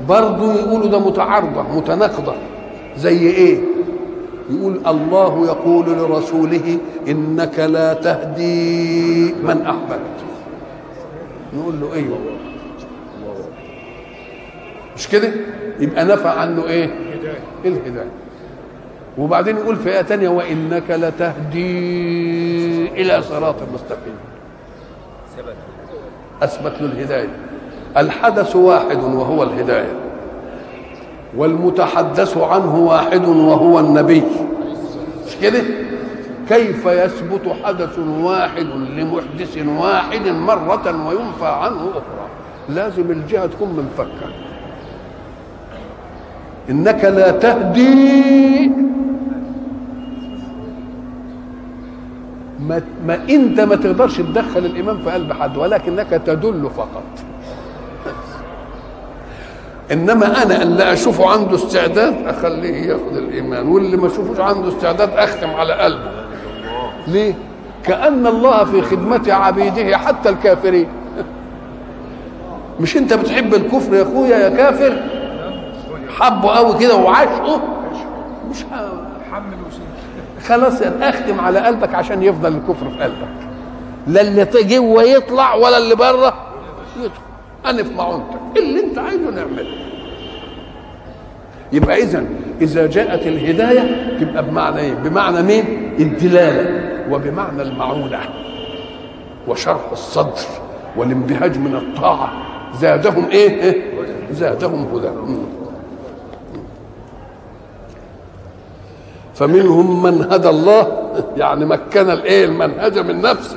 برضو 0.09 0.53
يقولوا 0.53 0.88
ده 0.88 0.99
متعارضة 0.99 1.62
متناقضة. 1.77 2.35
زي 2.97 3.19
إيه؟ 3.19 3.59
يقول 4.51 4.81
الله 4.87 5.47
يقول 5.47 5.87
لرسوله 5.87 6.79
إنك 7.09 7.59
لا 7.59 7.95
تهدي 7.95 9.35
من 9.43 9.62
أحببت. 9.66 10.30
نقول 11.55 11.81
له 11.81 11.95
أيوه. 11.95 12.19
مش 14.97 15.09
كده؟ 15.09 15.31
يبقى 15.81 16.05
نفى 16.05 16.29
عنه 16.29 16.67
إيه؟ 16.67 16.91
الهداية. 17.65 18.11
وبعدين 19.19 19.57
يقول 19.57 19.77
في 19.77 19.89
آية 19.89 20.01
تانية 20.03 20.29
وإنك 20.29 20.91
لتهدي 20.91 21.69
إلى 23.03 23.23
صراط 23.23 23.55
مستقيم. 23.75 24.15
أثبت 26.43 26.73
له 26.81 26.87
الهداية. 26.87 27.29
الحدث 27.97 28.57
واحد 28.57 28.97
وهو 29.03 29.43
الهداية 29.43 29.93
والمتحدث 31.37 32.37
عنه 32.39 32.77
واحد 32.79 33.25
وهو 33.29 33.79
النبي. 33.81 34.23
مش 35.27 35.37
كده؟ 35.43 35.61
كيف 36.51 36.87
يثبت 36.87 37.57
حدث 37.65 37.99
واحد 37.99 38.67
لمحدث 38.97 39.59
واحد 39.79 40.29
مرة 40.29 41.07
وينفى 41.09 41.47
عنه 41.47 41.91
أخرى؟ 41.91 42.27
لازم 42.69 43.11
الجهة 43.11 43.47
تكون 43.47 43.69
منفكة. 43.69 44.31
إنك 46.71 47.05
لا 47.05 47.31
تهدي 47.31 48.71
ما, 52.61 52.83
ما 53.07 53.15
أنت 53.15 53.61
ما 53.61 53.77
تقدرش 53.77 54.17
تدخل 54.17 54.59
الايمان 54.59 54.99
في 54.99 55.11
قلب 55.11 55.33
حد 55.33 55.57
ولكنك 55.57 56.23
تدل 56.27 56.71
فقط. 56.77 57.03
إنما 59.93 60.43
أنا 60.43 60.63
اللي 60.63 60.93
اشوفه 60.93 61.31
عنده 61.31 61.55
استعداد 61.55 62.27
أخليه 62.27 62.89
ياخذ 62.91 63.17
الإيمان 63.17 63.69
واللي 63.69 63.97
ما 63.97 64.07
اشوفوش 64.07 64.41
عنده 64.41 64.69
استعداد 64.69 65.11
أختم 65.11 65.51
على 65.51 65.73
قلبه. 65.73 66.20
ليه؟ 67.11 67.35
كأن 67.85 68.27
الله 68.27 68.64
في 68.64 68.83
خدمة 68.83 69.33
عبيده 69.33 69.99
حتى 69.99 70.29
الكافرين. 70.29 70.88
مش 72.81 72.96
انت 72.96 73.14
بتحب 73.14 73.55
الكفر 73.55 73.94
يا 73.94 74.03
اخويا 74.03 74.37
يا 74.37 74.49
كافر؟ 74.49 75.03
حبه 76.18 76.51
قوي 76.51 76.79
كده 76.79 76.96
وعاشقه 76.96 77.62
مش 78.51 78.64
خلاص 80.49 80.83
اختم 80.83 81.40
على 81.40 81.59
قلبك 81.59 81.94
عشان 81.94 82.23
يفضل 82.23 82.53
الكفر 82.55 82.90
في 82.90 83.03
قلبك. 83.03 83.29
لا 84.07 84.20
اللي 84.20 84.46
جوه 84.62 85.03
يطلع 85.03 85.55
ولا 85.55 85.79
اللي 85.79 85.94
بره 85.94 86.35
يدخل. 86.96 87.20
أنا 87.66 87.83
في 87.83 87.94
معونتك. 87.94 88.37
اللي 88.57 88.81
انت 88.81 88.99
عايزه 88.99 89.31
نعمله. 89.31 89.66
يبقى 91.73 92.03
اذا 92.03 92.25
إذا 92.61 92.87
جاءت 92.87 93.27
الهداية 93.27 94.16
تبقى 94.20 94.44
بمعنى 94.44 94.81
إيه؟ 94.81 94.94
بمعنى 94.94 95.42
مين؟ 95.42 95.92
الدلالة 95.99 96.90
وبمعنى 97.11 97.62
المعونة. 97.62 98.18
وشرح 99.49 99.90
الصدر 99.92 100.46
والانبهاج 100.96 101.59
من 101.59 101.77
الطاعة. 101.77 102.33
زادهم 102.81 103.29
إيه؟ 103.31 103.83
زادهم 104.33 104.88
هدى. 104.94 105.09
فمنهم 109.35 110.03
من 110.03 110.33
هدى 110.33 110.49
الله 110.49 111.11
يعني 111.37 111.64
مكن 111.64 112.11
الإيه؟ 112.11 112.44
المنهج 112.44 112.99
من 112.99 113.23
نفسه. 113.23 113.57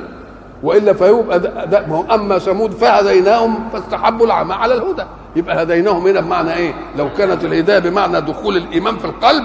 وإلا 0.64 0.92
فيبقى 0.92 1.40
ده, 1.40 1.64
ده 1.64 1.86
ما 1.86 1.96
هو 1.96 2.04
أما 2.14 2.38
ثمود 2.38 2.70
فهديناهم 2.70 3.68
فاستحبوا 3.72 4.26
العمى 4.26 4.54
على 4.54 4.74
الهدى 4.74 5.02
يبقى 5.36 5.62
هديناهم 5.62 6.06
هنا 6.06 6.20
بمعنى 6.20 6.54
إيه؟ 6.54 6.74
لو 6.98 7.08
كانت 7.18 7.44
الهدايه 7.44 7.78
بمعنى 7.78 8.20
دخول 8.20 8.56
الإيمان 8.56 8.96
في 8.96 9.04
القلب 9.04 9.44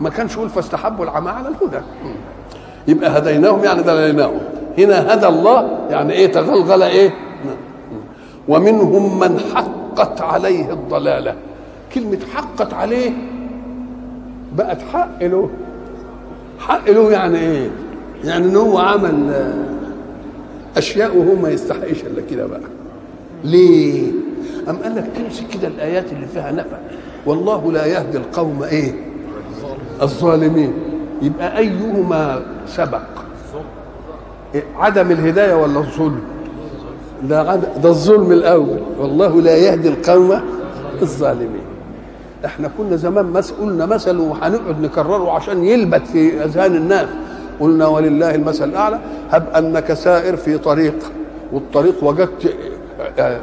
ما 0.00 0.10
كانش 0.10 0.34
يقول 0.34 0.48
فاستحبوا 0.48 1.04
العمى 1.04 1.30
على 1.30 1.48
الهدى 1.48 1.84
يبقى 2.88 3.18
هديناهم 3.18 3.64
يعني 3.64 3.82
دليناهم 3.82 4.40
هنا 4.78 5.14
هدى 5.14 5.26
الله 5.26 5.78
يعني 5.90 6.12
إيه 6.12 6.32
تغلغل 6.32 6.82
إيه؟ 6.82 7.14
ومنهم 8.48 9.18
من 9.20 9.40
حقت 9.54 10.20
عليه 10.20 10.72
الضلالة 10.72 11.34
كلمة 11.94 12.18
حقت 12.34 12.74
عليه 12.74 13.10
بقت 14.52 14.78
حق 14.92 15.22
له 15.22 15.50
حق 16.58 16.90
له 16.90 17.10
يعني 17.12 17.38
إيه؟ 17.38 17.70
يعني 18.24 18.44
إن 18.46 18.56
هو 18.56 18.78
عمل 18.78 19.52
اشياء 20.76 21.16
وهو 21.16 21.34
ما 21.34 21.48
يستحقش 21.50 22.02
إلا 22.02 22.22
كده 22.30 22.46
بقى. 22.46 22.60
ليه؟ 23.44 24.10
أم 24.70 24.76
قال 24.76 24.96
لك 24.96 25.06
تمسك 25.16 25.44
كده 25.48 25.68
الآيات 25.68 26.12
اللي 26.12 26.26
فيها 26.26 26.52
نفع. 26.52 26.76
والله 27.26 27.72
لا 27.72 27.86
يهدي 27.86 28.18
القوم 28.18 28.62
إيه؟ 28.62 28.94
الظالمين. 30.02 30.72
يبقى 31.22 31.58
أيهما 31.58 32.42
سبق؟ 32.66 33.00
عدم 34.76 35.10
الهداية 35.10 35.54
ولا 35.54 35.78
الظلم؟ 35.78 36.20
ده 37.28 37.50
عد... 37.50 37.80
ده 37.82 37.88
الظلم 37.88 38.32
الأول. 38.32 38.78
والله 38.98 39.40
لا 39.42 39.56
يهدي 39.56 39.88
القوم 39.88 40.40
الظالمين. 41.02 41.62
إحنا 42.44 42.70
كنا 42.78 42.96
زمان 42.96 43.26
مس 43.26 43.50
قلنا 43.50 43.86
مثل 43.86 44.16
وهنقعد 44.18 44.80
نكرره 44.80 45.32
عشان 45.32 45.64
يلبت 45.64 46.06
في 46.06 46.44
أذهان 46.44 46.74
الناس. 46.76 47.08
قلنا 47.60 47.86
ولله 47.86 48.34
المثل 48.34 48.68
الأعلى 48.68 48.98
هب 49.30 49.48
أنك 49.56 49.92
سائر 49.92 50.36
في 50.36 50.58
طريق 50.58 50.94
والطريق 51.52 52.04
وجدت 52.04 52.54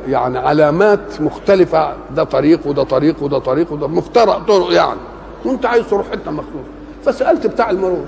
يعني 0.08 0.38
علامات 0.38 1.22
مختلفة 1.22 1.94
ده 2.16 2.24
طريق 2.24 2.68
وده 2.68 2.84
طريق 2.84 3.24
وده 3.24 3.40
طريق 3.40 3.74
وده 3.74 3.88
مفترق 3.88 4.38
طرق 4.38 4.74
يعني. 4.74 5.00
وانت 5.46 5.66
عايز 5.66 5.88
تروح 5.90 6.12
حتة 6.12 6.32
مخصوص. 6.32 6.66
فسألت 7.06 7.48
بتاع 7.48 7.70
المرور. 7.70 8.06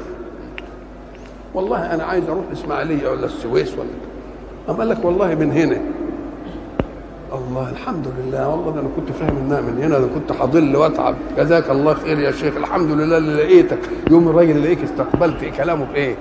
والله 1.53 1.93
أنا 1.93 2.03
عايز 2.03 2.23
أروح 2.29 2.43
الاسماعيلية 2.51 3.09
ولا 3.09 3.25
السويس 3.25 3.73
ولا 3.73 4.77
قال 4.77 4.89
لك 4.89 5.05
والله 5.05 5.35
من 5.35 5.51
هنا. 5.51 5.81
الله 7.33 7.69
الحمد 7.69 8.07
لله. 8.17 8.47
والله 8.47 8.71
ده 8.71 8.79
أنا 8.79 8.89
كنت 8.95 9.11
فاهم 9.11 9.37
إنها 9.37 9.61
من 9.61 9.83
هنا 9.83 9.97
أنا 9.97 10.07
كنت 10.15 10.31
هضل 10.41 10.75
وأتعب. 10.75 11.15
جزاك 11.37 11.69
الله 11.69 11.93
خير 11.93 12.19
يا 12.19 12.31
شيخ. 12.31 12.57
الحمد 12.57 12.91
لله 12.91 13.17
اللي 13.17 13.43
لقيتك. 13.43 13.79
يوم 14.11 14.27
الراجل 14.29 14.51
اللي 14.51 14.61
لقيك 14.67 14.83
استقبلت 14.83 15.45
كلامه 15.57 15.85
بايه؟ 15.93 16.15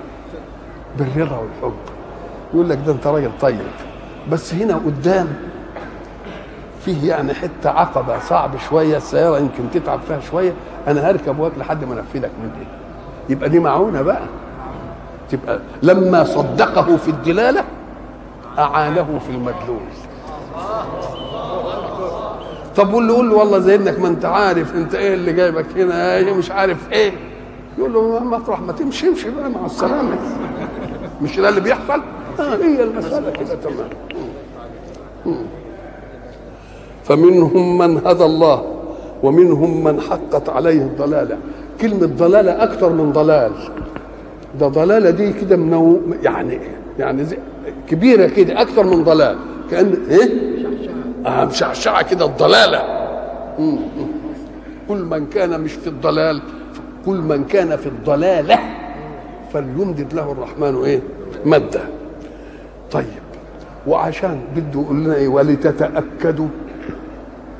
بالرضا 0.97 1.37
والحب. 1.37 1.77
يقول 2.53 2.69
لك 2.69 2.79
ده 2.85 2.91
أنت 2.91 3.07
راجل 3.07 3.31
طيب. 3.41 3.59
بس 4.31 4.53
هنا 4.53 4.75
قدام 4.75 5.27
فيه 6.85 7.09
يعني 7.09 7.33
حتة 7.33 7.69
عقبة 7.69 8.19
صعب 8.19 8.51
شوية 8.69 8.97
السيارة 8.97 9.37
يمكن 9.37 9.63
تتعب 9.73 9.99
فيها 10.07 10.19
شوية. 10.19 10.53
أنا 10.87 11.09
هركب 11.09 11.39
وأك 11.39 11.51
لحد 11.57 11.85
ما 11.85 11.93
أنفذك 11.93 12.31
من 12.43 12.51
دي. 12.59 12.65
يبقى 13.33 13.49
دي 13.49 13.59
معونة 13.59 14.01
بقى. 14.01 14.21
تبقى 15.31 15.59
لما 15.83 16.23
صدقه 16.23 16.97
في 16.97 17.07
الدلالة 17.11 17.63
أعانه 18.59 19.19
في 19.25 19.29
المدلول 19.29 19.79
طب 22.79 22.93
واللي 22.93 23.13
يقول 23.13 23.29
له 23.29 23.35
والله 23.35 23.59
زي 23.59 23.75
إنك 23.75 23.99
ما 23.99 24.07
أنت 24.07 24.25
عارف 24.25 24.75
أنت 24.75 24.95
إيه 24.95 25.13
اللي 25.13 25.33
جايبك 25.33 25.65
هنا 25.77 26.17
إيه 26.17 26.33
مش 26.33 26.51
عارف 26.51 26.91
إيه. 26.91 27.11
يقول 27.77 27.93
له 27.93 28.19
مطرح 28.19 28.61
ما 28.61 28.71
تمشي 28.73 29.07
امشي 29.07 29.29
بقى 29.29 29.49
مع 29.49 29.65
السلامة. 29.65 30.15
مش 31.21 31.39
ده 31.39 31.49
اللي 31.49 31.61
بيحصل؟ 31.61 32.01
آه 32.39 32.55
هي 32.55 32.83
المسألة 32.83 33.29
كده 33.31 33.55
تمام. 33.55 33.89
فمنهم 37.03 37.77
من 37.77 37.97
هدى 38.07 38.25
الله 38.25 38.63
ومنهم 39.23 39.83
من 39.83 40.01
حقت 40.01 40.49
عليه 40.49 40.81
الضلالة. 40.81 41.37
كلمة 41.81 42.05
ضلالة 42.05 42.63
أكثر 42.63 42.89
من 42.89 43.11
ضلال. 43.11 43.51
ده 44.59 44.67
ضلالة 44.67 45.09
دي 45.09 45.33
كده 45.33 45.55
منو 45.57 46.01
يعني 46.23 46.59
يعني 46.99 47.25
كبيرة 47.87 48.27
كده 48.27 48.61
أكثر 48.61 48.83
من 48.83 49.03
ضلال. 49.03 49.37
كان 49.71 49.97
إيه؟ 50.09 50.58
مشعشعه 51.29 52.01
كده 52.01 52.25
الضلالة. 52.25 52.99
كل 54.89 54.97
من 54.97 55.25
كان 55.25 55.61
مش 55.61 55.73
في 55.73 55.87
الضلال 55.87 56.41
كل 57.05 57.17
من 57.17 57.43
كان 57.43 57.75
في 57.75 57.87
الضلالة 57.87 58.59
فليمدد 59.53 60.13
له 60.13 60.31
الرحمن 60.31 60.83
إيه؟ 60.83 61.01
مدة. 61.45 61.81
طيب 62.91 63.05
وعشان 63.87 64.39
بده 64.55 64.81
يقول 64.81 65.03
لنا 65.03 65.15
إيه؟ 65.15 65.27
ولتتأكدوا 65.27 66.47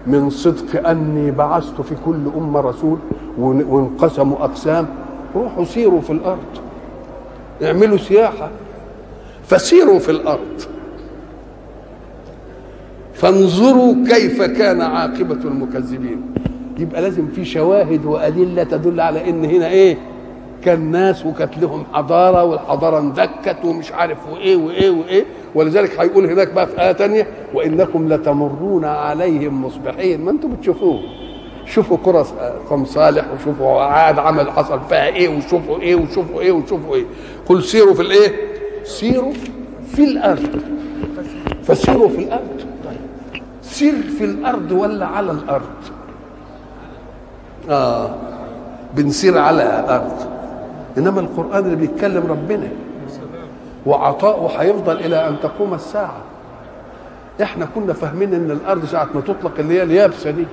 من 0.08 0.29
صدق 0.29 0.89
أني 0.89 1.32
بعثت 1.32 1.82
في 1.82 1.95
كل 2.05 2.19
أمة 2.38 2.60
رسول 2.60 2.99
وانقسموا 3.38 4.38
أقسام. 4.38 4.88
روحوا 5.36 5.65
سيروا 5.65 6.01
في 6.01 6.10
الأرض. 6.10 6.60
اعملوا 7.63 7.97
سياحة. 7.97 8.49
فسيروا 9.47 9.99
في 9.99 10.12
الأرض. 10.12 10.62
فانظروا 13.19 13.95
كيف 14.10 14.41
كان 14.41 14.82
عاقبة 14.82 15.39
المكذبين. 15.45 16.21
يبقى 16.79 17.01
لازم 17.01 17.27
في 17.27 17.45
شواهد 17.45 18.05
وأدلة 18.05 18.63
تدل 18.63 18.99
على 19.01 19.29
إن 19.29 19.45
هنا 19.45 19.67
إيه؟ 19.69 19.97
كان 20.65 20.91
ناس 20.91 21.25
وكانت 21.25 21.58
لهم 21.58 21.84
حضارة 21.93 22.43
والحضارة 22.43 22.99
اندكت 22.99 23.58
ومش 23.65 23.91
عارف 23.91 24.17
وإيه 24.34 24.55
وإيه 24.55 24.89
وإيه. 24.89 25.25
ولذلك 25.55 25.99
هيقول 25.99 26.25
هناك 26.25 26.53
بقى 26.53 26.67
في 26.67 26.82
آية 26.82 26.93
ثانية 26.93 27.27
وإنكم 27.53 28.13
لتمرون 28.13 28.86
عليهم 28.86 29.65
مصبحين. 29.65 30.21
ما 30.25 30.32
أنتم 30.32 30.51
بتشوفوه. 30.55 30.99
شوفوا 31.65 31.97
قرى 31.97 32.25
قوم 32.69 32.86
صالح 32.86 33.25
وشوفوا 33.34 33.82
عاد 33.82 34.19
عمل 34.19 34.51
حصل 34.51 34.79
فيها 34.89 35.05
إيه 35.08 35.29
وشوفوا 35.38 35.79
إيه 35.79 35.95
وشوفوا 35.95 36.41
إيه 36.41 36.51
وشوفوا 36.51 36.95
إيه. 36.95 37.05
قل 37.49 37.63
سيروا 37.63 37.93
في 37.93 38.01
الإيه؟ 38.01 38.32
سيروا 38.84 39.34
في 39.95 40.03
الأرض. 40.03 40.62
فسيروا 41.63 42.10
في 42.10 42.17
الأرض. 42.19 42.62
سير 43.79 44.01
في 44.17 44.23
الأرض 44.23 44.71
ولا 44.71 45.05
على 45.05 45.31
الأرض؟ 45.31 45.69
آه 47.69 48.15
بنسير 48.93 49.37
على 49.37 49.63
الأرض 49.79 50.29
إنما 50.97 51.19
القرآن 51.21 51.65
اللي 51.65 51.75
بيتكلم 51.75 52.27
ربنا. 52.27 52.69
وعطاؤه 53.85 54.61
هيفضل 54.61 54.97
إلى 54.97 55.27
أن 55.27 55.35
تقوم 55.43 55.73
الساعة. 55.73 56.17
إحنا 57.41 57.67
كنا 57.75 57.93
فاهمين 57.93 58.33
إن 58.33 58.51
الأرض 58.51 58.85
ساعة 58.85 59.09
ما 59.15 59.21
تطلق 59.21 59.59
اللي 59.59 59.73
هي 59.73 59.83
اليابسة 59.83 60.31
دي. 60.31 60.45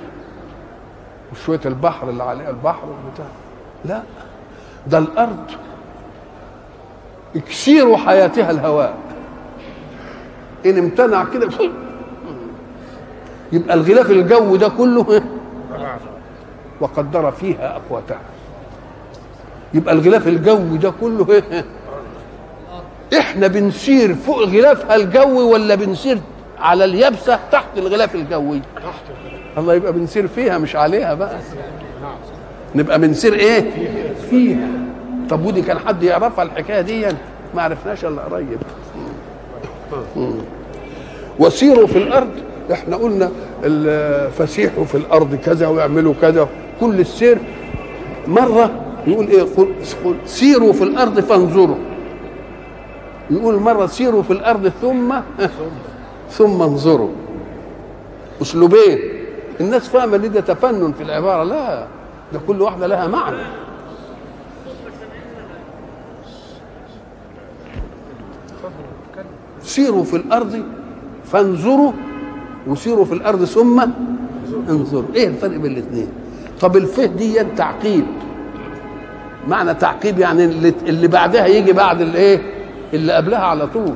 وشوية 1.33 1.61
البحر 1.67 2.11
اللي 2.11 2.23
عليها 2.23 2.51
البحر 2.51 2.85
والبتاع. 2.89 3.27
لا 3.85 4.03
ده 4.87 4.99
الأرض 4.99 5.51
اكسير 7.37 7.97
حياتها 7.97 8.51
الهواء. 8.51 8.95
إن 10.67 10.79
امتنع 10.79 11.25
كده 11.25 11.49
يبقى 13.53 13.75
الغلاف 13.75 14.11
الجو 14.11 14.57
ده 14.57 14.69
كله 14.69 15.23
وقدر 16.81 17.31
فيها 17.31 17.77
أقواتها. 17.77 18.19
يبقى 19.75 19.95
الغلاف 19.95 20.29
الجوي 20.29 20.79
ده 20.79 20.93
كله 21.01 21.27
إيه؟ 21.31 21.65
إحنا 23.19 23.47
بنسير 23.47 24.15
فوق 24.15 24.39
غلافها 24.43 24.97
الجوي 24.97 25.43
ولا 25.45 25.75
بنسير 25.75 26.19
على 26.59 26.85
اليابسة 26.85 27.39
تحت 27.53 27.79
الغلاف 27.79 28.15
الجوي؟ 28.15 28.61
تحت 28.77 29.03
الله 29.59 29.75
يبقى 29.75 29.93
بنسير 29.93 30.27
فيها 30.29 30.59
مش 30.59 30.77
عليها 30.77 31.15
بقى. 31.15 31.37
نبقى 32.75 32.99
بنسير 32.99 33.35
إيه؟ 33.35 33.71
فيها. 34.31 34.69
طب 35.31 35.45
ودي 35.47 35.63
كان 35.63 35.79
حد 35.79 36.03
يعرفها 36.03 36.45
الحكاية 36.45 36.81
دي؟ 36.81 37.07
ما 37.55 37.63
عرفناش 37.63 38.05
إلا 38.05 38.23
قريب. 38.23 38.59
وسيروا 41.39 41.87
في 41.87 41.99
الأرض. 41.99 42.31
إحنا 42.73 42.97
قلنا 42.97 43.31
فسيحوا 44.31 44.85
في 44.85 44.95
الأرض 44.95 45.35
كذا 45.35 45.69
ويعملوا 45.69 46.15
كذا 46.21 46.49
كل 46.81 47.01
السير 47.01 47.39
مرة 48.27 48.71
يقول 49.07 49.27
إيه؟ 49.27 49.43
قل 50.05 50.17
سيروا 50.27 50.73
في 50.73 50.85
الأرض 50.85 51.21
فانظروا. 51.21 51.77
يقول 53.31 53.61
مرة 53.61 53.87
سيروا 53.87 54.23
في 54.23 54.33
الأرض 54.33 54.69
ثم 54.83 55.15
ثم 56.31 56.63
انظروا. 56.63 57.11
أسلوبين. 58.43 58.99
الناس 59.61 59.89
فاهمة 59.89 60.17
إن 60.17 60.33
ده 60.33 60.41
تفنن 60.41 60.93
في 60.93 61.03
العبارة 61.03 61.43
لا 61.45 61.87
ده 62.33 62.41
كل 62.47 62.63
واحدة 62.63 62.87
لها 62.87 63.07
معنى. 63.07 63.43
سيروا 69.63 70.05
في 70.05 70.17
الأرض 70.17 70.63
فانظروا 71.25 71.93
وسيروا 72.67 73.05
في 73.05 73.15
الأرض 73.15 73.45
ثم 73.45 73.87
انظروا 74.69 75.15
إيه 75.15 75.29
الفرق 75.29 75.57
بين 75.57 75.73
الاثنين؟ 75.73 76.09
طب 76.61 76.77
الفه 76.77 77.05
دي 77.07 77.45
تعقيب 77.57 78.07
معنى 79.49 79.75
تعقيب 79.75 80.19
يعني 80.19 80.45
اللي, 80.45 80.75
اللي 80.87 81.09
بعدها 81.09 81.47
يجي 81.47 81.73
بعد 81.73 82.01
الايه 82.01 82.41
اللي 82.95 83.13
قبلها 83.13 83.39
على 83.39 83.67
طول. 83.67 83.95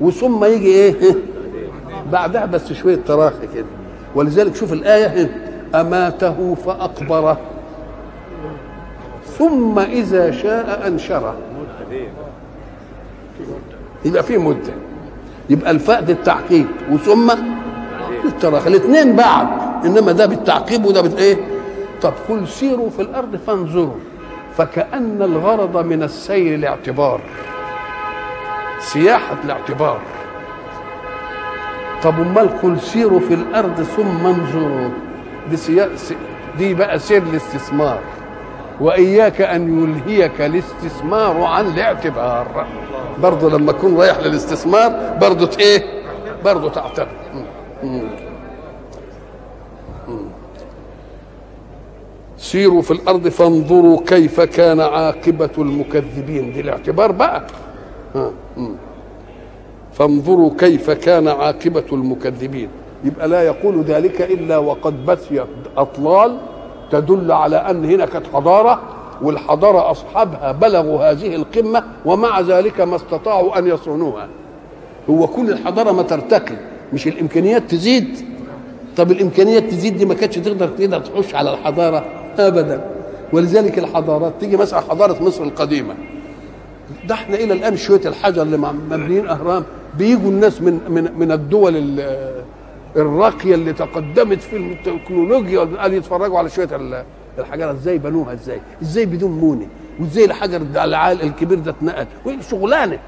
وثم 0.00 0.44
يجي 0.44 0.66
إيه؟ 0.66 0.94
بعدها 2.12 2.46
بس 2.46 2.72
شوية 2.72 2.98
تراخي 3.06 3.46
كده. 3.54 3.66
ولذلك 4.14 4.54
شوف 4.54 4.72
الآية 4.72 5.30
أماته 5.74 6.54
فأقبره. 6.54 7.38
ثم 9.38 9.78
إذا 9.78 10.30
شاء 10.30 10.86
أنشره. 10.86 11.34
يبقى 14.04 14.22
في 14.22 14.38
مدة. 14.38 14.72
يبقى 15.50 15.70
الفاء 15.70 16.00
دي 16.00 16.12
التعقيب 16.12 16.66
وثم 16.90 17.30
التراخي 18.24 18.68
الاثنين 18.68 19.16
بعد 19.16 19.46
إنما 19.86 20.12
ده 20.12 20.26
بالتعقيب 20.26 20.84
وده 20.84 21.00
بالايه 21.02 21.36
طب 22.02 22.12
قل 22.28 22.48
سيروا 22.48 22.90
في 22.90 23.02
الأرض 23.02 23.36
فانظروا. 23.46 23.94
فكأن 24.56 25.22
الغرض 25.22 25.76
من 25.86 26.02
السير 26.02 26.54
الاعتبار. 26.54 27.20
سياحة 28.78 29.36
الاعتبار. 29.44 30.00
طب 32.02 32.20
أمال 32.20 32.60
قل 32.62 32.80
سيروا 32.80 33.20
في 33.20 33.34
الأرض 33.34 33.82
ثم 33.82 34.26
انظروا. 34.26 34.88
دي 35.50 35.56
سيا... 35.56 35.88
دي 36.58 36.74
بقى 36.74 36.98
سير 36.98 37.22
الاستثمار. 37.22 37.98
وإياك 38.80 39.40
أن 39.40 39.82
يلهيك 39.82 40.40
الاستثمار 40.40 41.42
عن 41.42 41.66
الاعتبار. 41.66 42.66
برضه 43.22 43.50
لما 43.50 43.72
تكون 43.72 43.96
رايح 43.96 44.18
للاستثمار 44.18 45.16
برضه 45.20 45.50
إيه؟ 45.58 45.84
برضه 46.44 46.70
تعتبر 46.70 47.08
سيروا 52.36 52.82
في 52.82 52.90
الأرض 52.90 53.28
فانظروا 53.28 54.00
كيف 54.06 54.40
كان 54.40 54.80
عاقبة 54.80 55.50
المكذبين. 55.58 56.52
دي 56.52 56.60
الاعتبار 56.60 57.12
بقى. 57.12 57.42
فانظروا 59.92 60.50
كيف 60.58 60.90
كان 60.90 61.28
عاقبة 61.28 61.84
المكذبين. 61.92 62.68
يبقى 63.04 63.28
لا 63.28 63.42
يقول 63.42 63.82
ذلك 63.82 64.22
إلا 64.22 64.58
وقد 64.58 65.06
بثيت 65.06 65.46
أطلال 65.76 66.38
تدل 66.90 67.32
على 67.32 67.56
أن 67.56 67.84
هنا 67.84 68.06
كانت 68.06 68.26
حضارة 68.34 68.80
والحضارة 69.22 69.90
أصحابها 69.90 70.52
بلغوا 70.52 71.10
هذه 71.10 71.34
القمة 71.36 71.82
ومع 72.04 72.40
ذلك 72.40 72.80
ما 72.80 72.96
استطاعوا 72.96 73.58
أن 73.58 73.66
يصونوها. 73.66 74.28
هو 75.10 75.26
كل 75.26 75.50
الحضارة 75.50 75.92
ما 75.92 76.02
ترتقي 76.02 76.54
مش 76.92 77.06
الإمكانيات 77.06 77.70
تزيد؟ 77.70 78.18
طب 78.96 79.10
الإمكانيات 79.10 79.62
تزيد 79.62 79.96
دي 79.96 80.06
ما 80.06 80.14
كانتش 80.14 80.36
تقدر 80.36 80.68
تقدر 80.68 81.00
تخش 81.00 81.34
على 81.34 81.50
الحضارة؟ 81.54 82.04
ابدا. 82.38 82.80
ولذلك 83.32 83.78
الحضارات 83.78 84.32
تيجي 84.40 84.56
مثلا 84.56 84.80
حضارة 84.80 85.22
مصر 85.22 85.44
القديمة. 85.44 85.94
ده 87.08 87.14
إحنا 87.14 87.36
إلى 87.36 87.52
الآن 87.54 87.76
شوية 87.76 88.00
الحجر 88.06 88.42
اللي 88.42 88.56
مبنيين 88.56 89.28
أهرام 89.28 89.64
بيجوا 89.98 90.30
الناس 90.30 90.62
من 90.62 90.80
من 90.88 91.12
من 91.18 91.32
الدول 91.32 92.00
الراقية 92.96 93.54
اللي 93.54 93.72
تقدمت 93.72 94.40
في 94.42 94.56
التكنولوجيا 94.56 95.60
قال 95.60 95.94
يتفرجوا 95.94 96.38
على 96.38 96.50
شوية 96.50 96.68
الحجاره 97.38 97.72
إزاي 97.72 97.98
بنوها؟ 97.98 98.32
إزاي؟ 98.32 98.60
إزاي 98.82 99.06
بدون 99.06 99.30
مونة؟ 99.30 99.66
وإزاي 100.00 100.24
الحجر 100.24 100.56
العال 100.84 101.22
الكبير 101.22 101.58
ده 101.58 101.70
اتنقل؟ 101.70 102.06
شغلانة. 102.50 102.98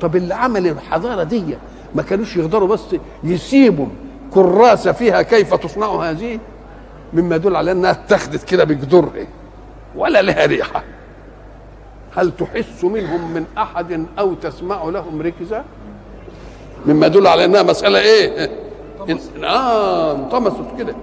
طب 0.00 0.16
اللي 0.16 0.34
عمل 0.34 0.66
الحضارة 0.66 1.22
دي 1.22 1.42
ما 1.94 2.02
كانوش 2.02 2.36
يقدروا 2.36 2.68
بس 2.68 2.84
يسيبوا 3.24 3.86
كراسة 4.34 4.92
فيها 4.92 5.22
كيف 5.22 5.54
تصنع 5.54 5.86
هذه؟ 5.86 6.38
مما 7.12 7.36
يدل 7.36 7.56
على 7.56 7.72
أنها 7.72 7.90
اتخذت 7.90 8.44
كده 8.44 8.64
بجدرها 8.64 9.26
ولا 9.96 10.22
لها 10.22 10.46
ريحة. 10.46 10.82
هل 12.16 12.32
تحس 12.36 12.84
منهم 12.84 13.34
من 13.34 13.44
أحد 13.58 14.06
أو 14.18 14.34
تسمع 14.34 14.84
لهم 14.84 15.22
ركزا 15.22 15.64
مما 16.86 17.06
يدل 17.06 17.26
على 17.26 17.44
أنها 17.44 17.62
مسألة 17.62 17.98
إيه؟ 17.98 18.50
آه 19.44 20.12
انطمست 20.16 20.56
كده 20.78 20.94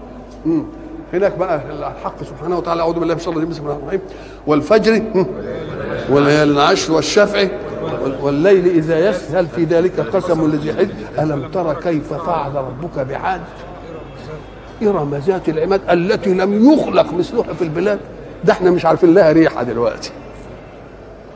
هناك 1.13 1.37
بقى 1.37 1.61
الحق 1.71 2.23
سبحانه 2.23 2.57
وتعالى 2.57 2.81
أعوذ 2.81 2.93
بالله 2.93 3.13
من 3.13 3.19
الشيطان 3.19 3.33
الرجيم 3.33 3.49
بسم 3.49 3.61
الله 3.63 3.73
الرحمن 3.73 3.87
الرحيم. 3.89 4.01
والفجر 4.47 5.03
وليالي 6.09 6.51
العشر 6.51 6.93
والشفع 6.93 7.47
والليل 8.21 8.67
إذا 8.67 9.09
يسر 9.09 9.39
هل 9.39 9.47
في 9.47 9.63
ذلك 9.63 9.99
قسم 9.99 10.51
لذي 10.51 10.73
حجر 10.73 10.93
ألم 11.19 11.49
تر 11.53 11.73
كيف 11.73 12.13
فعل 12.13 12.55
ربك 12.55 12.99
بعاد؟ 12.99 13.41
ارم 14.83 15.15
ذات 15.27 15.49
العماد 15.49 15.81
التي 15.89 16.33
لم 16.33 16.73
يخلق 16.73 17.13
مثلها 17.13 17.53
في 17.53 17.61
البلاد. 17.61 17.99
ده 18.43 18.53
إحنا 18.53 18.71
مش 18.71 18.85
عارفين 18.85 19.13
لها 19.13 19.31
ريحة 19.31 19.63
دلوقتي. 19.63 20.11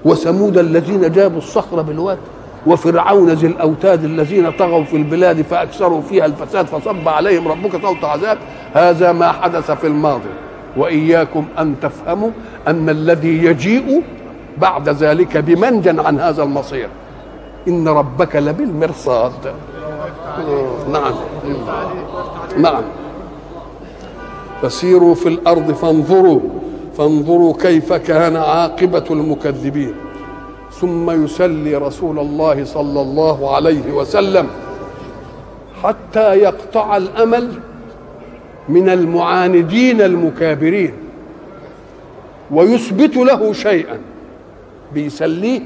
وثمود 0.05 0.57
الذين 0.57 1.11
جابوا 1.11 1.37
الصخر 1.37 1.81
بالواد. 1.81 2.17
وفرعون 2.65 3.29
ذي 3.29 3.47
الأوتاد 3.47 4.03
الذين 4.03 4.51
طغوا 4.51 4.83
في 4.83 4.97
البلاد 4.97 5.41
فأكثروا 5.41 6.01
فيها 6.01 6.25
الفساد 6.25 6.65
فصب 6.65 7.07
عليهم 7.07 7.47
ربك 7.47 7.81
صوت 7.81 8.03
عذاب. 8.03 8.37
هذا 8.73 9.11
ما 9.11 9.31
حدث 9.31 9.71
في 9.71 9.87
الماضي. 9.87 10.29
وإياكم 10.77 11.45
أن 11.59 11.75
تفهموا 11.81 12.29
أن 12.67 12.89
الذي 12.89 13.43
يجيء 13.43 14.03
بعد 14.57 14.89
ذلك 14.89 15.37
بمنجا 15.37 16.01
عن 16.01 16.19
هذا 16.19 16.43
المصير. 16.43 16.89
إن 17.67 17.87
ربك 17.87 18.35
لبالمرصاد. 18.35 19.31
نعم. 20.91 21.13
نعم. 22.57 22.83
فسيروا 24.61 25.15
في 25.15 25.29
الأرض 25.29 25.71
فانظروا. 25.71 26.39
فانظروا 26.97 27.53
كيف 27.61 27.93
كان 27.93 28.35
عاقبة 28.35 29.03
المكذبين. 29.11 29.93
ثم 30.81 31.23
يسلي 31.23 31.75
رسول 31.75 32.19
الله 32.19 32.63
صلى 32.65 33.01
الله 33.01 33.55
عليه 33.55 33.91
وسلم 33.91 34.47
حتى 35.83 36.33
يقطع 36.35 36.97
الأمل 36.97 37.59
من 38.69 38.89
المعاندين 38.89 40.01
المكابرين 40.01 40.93
ويثبت 42.51 43.17
له 43.17 43.53
شيئا 43.53 43.99
بيسليه 44.93 45.61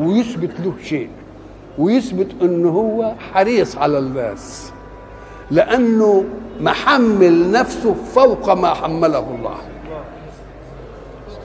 ويثبت 0.00 0.60
له 0.64 0.72
شيء 0.84 1.08
ويثبت 1.78 2.26
إنه 2.42 2.68
هو 2.68 3.14
حريص 3.32 3.76
على 3.76 3.98
الناس 3.98 4.72
لأنه 5.50 6.24
محمل 6.60 7.50
نفسه 7.50 7.94
فوق 8.14 8.52
ما 8.52 8.74
حمله 8.74 9.26
الله. 9.38 9.56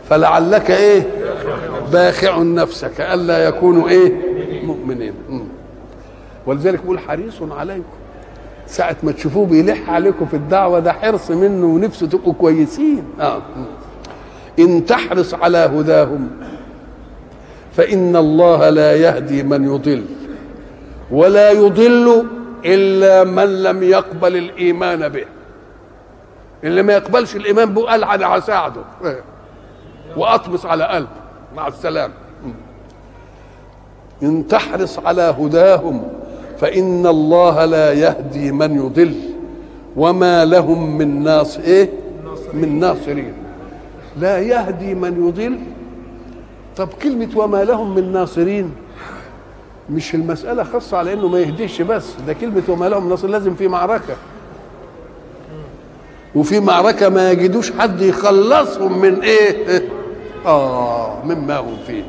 فلعلك 0.09 0.71
إيه؟ 0.71 1.03
باخع 1.91 2.37
نفسك 2.41 3.01
ألا 3.01 3.47
يكونوا 3.47 3.89
إيه؟ 3.89 4.13
مؤمنين. 4.63 5.13
ولذلك 6.45 6.81
بيقول 6.81 6.99
حريص 6.99 7.41
عليكم. 7.51 7.83
ساعة 8.67 8.95
ما 9.03 9.11
تشوفوه 9.11 9.45
بيلح 9.45 9.89
عليكم 9.89 10.25
في 10.25 10.33
الدعوة 10.33 10.79
ده 10.79 10.93
حرص 10.93 11.31
منه 11.31 11.65
ونفسه 11.65 12.07
تبقوا 12.07 12.33
كويسين. 12.33 13.03
آه. 13.21 13.41
إن 14.59 14.85
تحرص 14.85 15.33
على 15.33 15.57
هداهم 15.57 16.29
فإن 17.77 18.15
الله 18.15 18.69
لا 18.69 18.93
يهدي 18.95 19.43
من 19.43 19.63
يضل 19.63 20.05
ولا 21.11 21.51
يضل 21.51 22.25
إلا 22.65 23.23
من 23.23 23.63
لم 23.63 23.83
يقبل 23.83 24.37
الإيمان 24.37 25.09
به. 25.09 25.25
اللي 26.63 26.83
ما 26.83 26.93
يقبلش 26.93 27.35
الإيمان 27.35 27.73
به 27.73 27.81
قال 27.85 28.03
أنا 28.03 28.27
هساعده 28.27 28.81
وأطمس 30.17 30.65
على 30.65 30.83
قلبه 30.83 31.07
مع 31.55 31.67
السلامة. 31.67 32.13
إن 34.23 34.47
تحرص 34.47 34.99
على 34.99 35.21
هداهم 35.21 36.03
فإن 36.59 37.07
الله 37.07 37.65
لا 37.65 37.93
يهدي 37.93 38.51
من 38.51 38.75
يضل. 38.75 39.15
وما 39.95 40.45
لهم 40.45 40.97
من 40.97 41.23
ناص 41.23 41.57
إيه؟ 41.57 41.89
من 42.53 42.79
ناصرين. 42.79 43.33
لا 44.19 44.39
يهدي 44.39 44.95
من 44.95 45.27
يضل. 45.27 45.59
طب 46.77 46.87
كلمة 46.87 47.29
وما 47.35 47.63
لهم 47.63 47.95
من 47.95 48.11
ناصرين 48.11 48.71
مش 49.89 50.15
المسألة 50.15 50.63
خاصة 50.63 50.97
على 50.97 51.13
إنه 51.13 51.27
ما 51.27 51.39
يهديش 51.39 51.81
بس 51.81 52.05
ده 52.27 52.33
كلمة 52.33 52.63
وما 52.69 52.89
لهم 52.89 53.09
ناصر 53.09 53.27
لازم 53.27 53.55
في 53.55 53.67
معركة. 53.67 54.15
وفي 56.35 56.59
معركة 56.59 57.09
ما 57.09 57.31
يجدوش 57.31 57.71
حد 57.71 58.01
يخلصهم 58.01 58.99
من 59.01 59.21
إيه؟ 59.21 59.55
آه 60.45 61.23
مما 61.25 61.57
هم 61.57 61.77
فيه. 61.87 62.03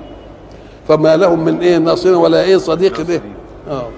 فما 0.88 1.16
لهم 1.16 1.44
من 1.44 1.60
إيه 1.60 1.78
ناصر 1.78 2.14
ولا 2.14 2.42
إيه 2.42 2.56
صديق 2.56 3.00
به. 3.00 3.20
آه. 3.70 3.88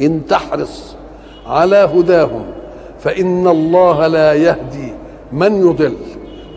إن 0.00 0.26
تحرص 0.26 0.96
على 1.46 1.76
هداهم 1.76 2.44
فإن 3.00 3.48
الله 3.48 4.06
لا 4.06 4.32
يهدي 4.32 4.92
من 5.32 5.60
يضل. 5.60 5.94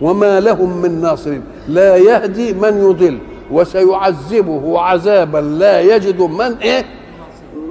وما 0.02 0.40
لهم 0.40 0.82
من 0.82 1.02
ناصرين 1.02 1.44
لا 1.68 1.96
يهدي 1.96 2.54
من 2.54 2.90
يضل. 2.90 3.20
وسيعذبه 3.52 4.80
عذابا 4.80 5.38
لا 5.38 5.82
يجد 5.82 6.22
من 6.22 6.58
إيه؟ 6.62 6.86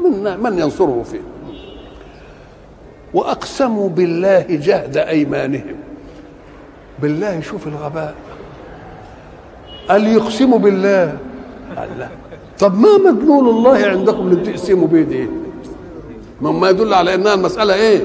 من, 0.04 0.40
من 0.42 0.58
ينصره 0.58 1.04
فيه. 1.10 1.31
وأقسموا 3.14 3.88
بالله 3.88 4.46
جهد 4.48 4.96
أيمانهم. 4.96 5.76
بالله 7.02 7.40
شوف 7.40 7.66
الغباء. 7.66 8.14
قال 9.88 10.06
يقسموا 10.06 10.58
بالله. 10.58 11.18
قال 11.76 11.88
لا. 11.98 12.08
طب 12.58 12.74
ما 12.74 13.10
مدلول 13.10 13.48
الله 13.48 13.86
عندكم 13.86 14.20
اللي 14.20 14.36
بتقسموا 14.36 14.88
بيه 14.88 15.02
دي؟ 15.02 15.26
ما 16.40 16.70
يدل 16.70 16.94
على 16.94 17.14
إنها 17.14 17.34
المسألة 17.34 17.74
إيه؟ 17.74 18.00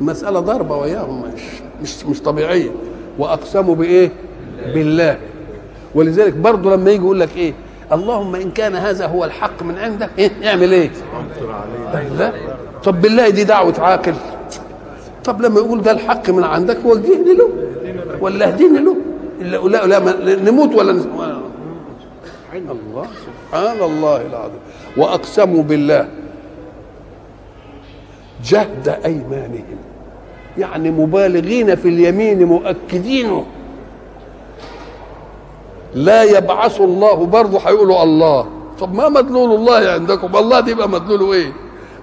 المسألة 0.00 0.40
ضربة 0.40 0.76
وياهم 0.76 1.22
مش 1.22 1.42
مش 1.82 2.06
مش 2.06 2.20
طبيعية. 2.22 2.70
وأقسموا 3.18 3.74
بإيه؟ 3.74 4.10
بالله. 4.74 5.18
ولذلك 5.94 6.32
برضه 6.32 6.76
لما 6.76 6.90
يجي 6.90 7.02
يقول 7.04 7.20
لك 7.20 7.36
إيه؟ 7.36 7.52
اللهم 7.92 8.34
إن 8.34 8.50
كان 8.50 8.74
هذا 8.76 9.06
هو 9.06 9.24
الحق 9.24 9.62
من 9.62 9.78
عندك 9.78 10.10
إيه؟ 10.18 10.30
اعمل 10.48 10.72
إيه؟ 10.72 10.90
لا. 12.18 12.32
طب 12.88 13.00
بالله 13.02 13.28
دي 13.28 13.44
دعوة 13.44 13.74
عاقل. 13.80 14.14
طب 15.24 15.42
لما 15.42 15.60
يقول 15.60 15.82
ده 15.82 15.90
الحق 15.90 16.30
من 16.30 16.44
عندك 16.44 16.78
وجهني 16.84 17.34
له. 17.34 17.48
ولا 18.20 18.48
اهديني 18.48 18.78
له. 18.78 18.96
لا 19.68 19.86
لا, 19.86 19.98
لا 19.98 20.50
نموت 20.50 20.74
ولا 20.74 20.90
الله 22.52 23.06
سبحان 23.26 23.82
الله 23.82 24.16
العظيم. 24.16 24.60
واقسموا 24.96 25.62
بالله 25.62 26.08
جهد 28.44 28.88
أيمانهم. 29.04 29.78
يعني 30.58 30.90
مبالغين 30.90 31.74
في 31.74 31.88
اليمين 31.88 32.44
مؤكدينه 32.44 33.46
لا 35.94 36.22
يبعث 36.22 36.80
الله 36.80 37.26
برضه 37.26 37.58
هيقولوا 37.58 38.02
الله. 38.02 38.46
طب 38.80 38.94
ما 38.94 39.08
مدلول 39.08 39.54
الله 39.54 39.90
عندكم؟ 39.90 40.36
الله 40.36 40.60
دي 40.60 40.70
يبقى 40.70 40.88
مدلوله 40.88 41.32
إيه؟ 41.32 41.52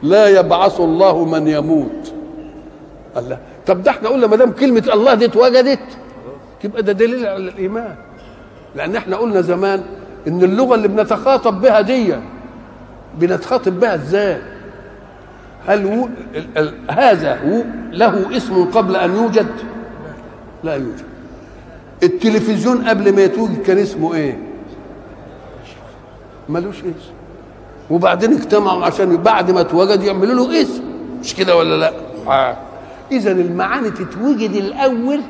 لا 0.03 0.27
يبعث 0.27 0.79
الله 0.79 1.25
من 1.25 1.47
يموت. 1.47 2.13
الله. 3.17 3.37
طب 3.67 3.83
ده 3.83 3.91
إحنا 3.91 4.09
قلنا 4.09 4.27
ما 4.27 4.35
دام 4.35 4.51
كلمة 4.51 4.83
الله 4.93 5.13
دي 5.13 5.25
اتوجدت 5.25 5.79
يبقى 6.63 6.83
ده 6.83 6.91
دليل 6.91 7.25
على 7.25 7.37
الإيمان. 7.37 7.95
لأن 8.75 8.95
إحنا 8.95 9.15
قلنا 9.17 9.41
زمان 9.41 9.83
إن 10.27 10.43
اللغة 10.43 10.75
اللي 10.75 10.87
بنتخاطب 10.87 11.61
بها 11.61 11.81
دي 11.81 12.15
بنتخاطب 13.19 13.79
بها 13.79 13.95
إزاي؟ 13.95 14.41
هل 15.67 15.85
و... 15.85 16.09
ال... 16.35 16.57
ال... 16.57 16.73
هذا 16.91 17.35
هو 17.35 17.63
له 17.91 18.37
اسم 18.37 18.65
قبل 18.65 18.95
أن 18.95 19.15
يوجد؟ 19.15 19.47
لا 20.63 20.73
يوجد. 20.75 21.05
التلفزيون 22.03 22.87
قبل 22.87 23.15
ما 23.15 23.21
يتوجد 23.21 23.61
كان 23.61 23.77
اسمه 23.77 24.13
إيه؟ 24.15 24.39
ملوش 26.49 26.79
اسم. 26.79 27.14
وبعدين 27.89 28.33
اجتمعوا 28.33 28.85
عشان 28.85 29.17
بعد 29.17 29.51
ما 29.51 29.61
اتوجد 29.61 30.03
يعملوا 30.03 30.47
له 30.47 30.61
اسم. 30.61 30.83
مش 31.21 31.35
كده 31.35 31.57
ولا 31.57 31.75
لا؟ 31.75 31.93
آه. 32.27 32.57
اذا 33.11 33.31
المعاني 33.31 33.89
تتوجد 33.89 34.51
الأول؟ 34.51 35.21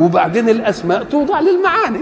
وبعدين 0.00 0.48
الأسماء 0.48 1.04
توضع 1.04 1.40
للمعاني. 1.40 2.00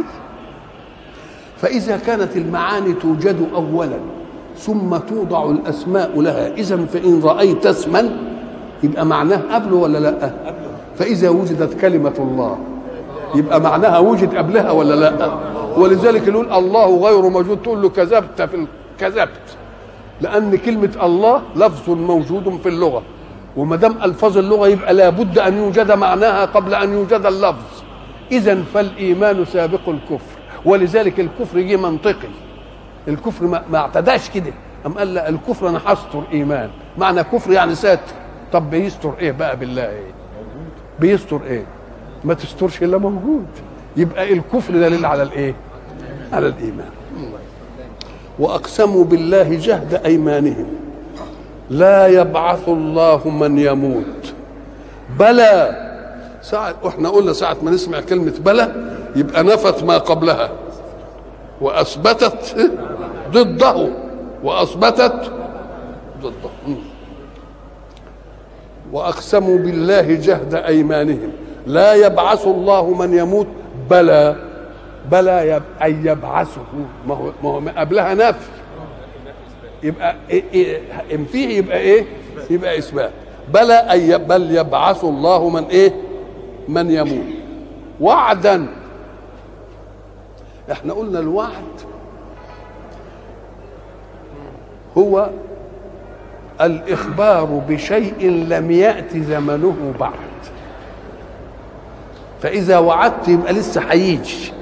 فإذا 1.56 1.96
كانت 1.96 2.36
المعاني 2.36 2.92
توجد 2.92 3.48
اولا 3.54 3.98
ثم 4.58 4.96
توضع 4.96 5.50
الأسماء 5.50 6.20
لها. 6.20 6.48
اذا 6.54 6.76
فإن 6.76 7.20
رأيت 7.22 7.66
اسما 7.66 8.10
يبقى 8.82 9.06
معناه 9.06 9.40
قبله 9.54 9.76
ولا 9.76 9.98
لا؟ 9.98 10.32
فإذا 10.98 11.28
وجدت 11.28 11.80
كلمة 11.80 12.14
الله 12.18 12.58
يبقى 13.34 13.60
معناها 13.60 13.98
وجد 13.98 14.34
قبلها 14.34 14.70
ولا 14.70 14.94
لا؟ 14.94 15.32
ولذلك 15.76 16.28
يقول 16.28 16.52
الله 16.52 16.96
غير 16.96 17.28
موجود 17.28 17.62
تقول 17.62 17.82
له 17.82 17.88
كذبت 17.88 18.42
في 18.42 18.66
كذبت. 19.00 19.56
لأن 20.20 20.56
كلمة 20.56 20.92
الله 21.02 21.42
لفظ 21.56 21.90
موجود 21.90 22.58
في 22.62 22.68
اللغة. 22.68 23.02
وما 23.56 23.76
دام 23.76 23.96
ألفاظ 24.02 24.38
اللغة 24.38 24.68
يبقى 24.68 24.94
لابد 24.94 25.38
أن 25.38 25.56
يوجد 25.56 25.92
معناها 25.92 26.44
قبل 26.44 26.74
أن 26.74 26.92
يوجد 26.92 27.26
اللفظ. 27.26 27.82
اذا 28.32 28.62
فالإيمان 28.74 29.44
سابق 29.44 29.88
الكفر. 29.88 30.38
ولذلك 30.64 31.20
الكفر 31.20 31.60
جه 31.60 31.76
منطقي. 31.76 32.28
الكفر 33.08 33.46
ما, 33.46 33.78
اعتداش 33.78 34.30
كده. 34.30 34.52
أم 34.86 34.92
قال 34.92 35.14
لا 35.14 35.28
الكفر 35.28 35.68
أنا 35.68 35.80
هستر 35.86 36.22
ايمان 36.32 36.70
معنى 36.98 37.24
كفر 37.24 37.52
يعني 37.52 37.74
ساتر. 37.74 38.14
طب 38.52 38.70
بيستر 38.70 39.14
إيه 39.18 39.32
بقى 39.32 39.56
بالله 39.56 39.88
إيه؟ 39.88 40.12
بيستر 41.00 41.40
إيه؟ 41.46 41.64
ما 42.24 42.34
تسترش 42.34 42.82
إلا 42.82 42.98
موجود. 42.98 43.46
يبقى 43.96 44.32
الكفر 44.32 44.72
دليل 44.72 45.06
على 45.06 45.22
الإيه؟ 45.22 45.54
على 46.32 46.46
الإيمان. 46.46 46.90
وأقسموا 48.38 49.04
بالله 49.04 49.54
جهد 49.54 49.94
أيمانهم. 49.94 50.66
لا 51.70 52.06
يبعث 52.06 52.68
الله 52.68 53.28
من 53.28 53.58
يموت. 53.58 54.32
بلى. 55.18 55.84
ساعة 56.42 56.74
إحنا 56.86 57.08
قلنا 57.08 57.32
ساعة 57.32 57.56
ما 57.62 57.70
نسمع 57.70 58.00
كلمة 58.00 58.34
بلى 58.40 58.72
يبقى 59.16 59.44
نفت 59.44 59.84
ما 59.84 59.98
قبلها. 59.98 60.50
وأثبتت 61.60 62.70
ضده. 63.32 63.88
وأثبتت 64.44 65.32
ضده. 66.22 66.76
وأقسموا 68.92 69.58
بالله 69.58 70.14
جهد 70.14 70.54
أيمانهم. 70.54 71.32
لا 71.66 71.94
يبعث 71.94 72.46
الله 72.46 72.94
من 72.94 73.18
يموت. 73.18 73.46
بلى. 73.90 74.47
بلى 75.10 75.48
يب 75.48 75.62
أن 75.82 76.06
يبعثه. 76.06 76.60
ما 77.08 77.14
هو 77.14 77.30
ما 77.42 77.50
هو 77.50 77.60
قبلها 77.76 78.14
نفي. 78.14 78.48
يبقى 79.82 80.16
إيه 80.30 80.44
إيه 80.54 80.80
إن 81.14 81.24
فيه 81.24 81.58
يبقى 81.58 81.78
إيه؟ 81.78 82.04
يبقى 82.50 82.78
إثبات. 82.78 83.10
بلى 83.54 83.74
أن 83.74 84.18
بل 84.18 84.56
يبعث 84.56 85.04
الله 85.04 85.48
من 85.48 85.64
إيه؟ 85.64 85.92
من 86.68 86.90
يموت. 86.90 87.26
وعدا. 88.00 88.66
إحنا 90.72 90.92
قلنا 90.92 91.18
الوعد 91.18 91.80
هو 94.98 95.30
الإخبار 96.60 97.44
بشيء 97.44 98.30
لم 98.48 98.70
يأت 98.70 99.16
زمنه 99.16 99.92
بعد. 100.00 100.12
فإذا 102.42 102.78
وعدت 102.78 103.28
يبقى 103.28 103.52
لسه 103.52 103.80
هيجي. 103.80 104.52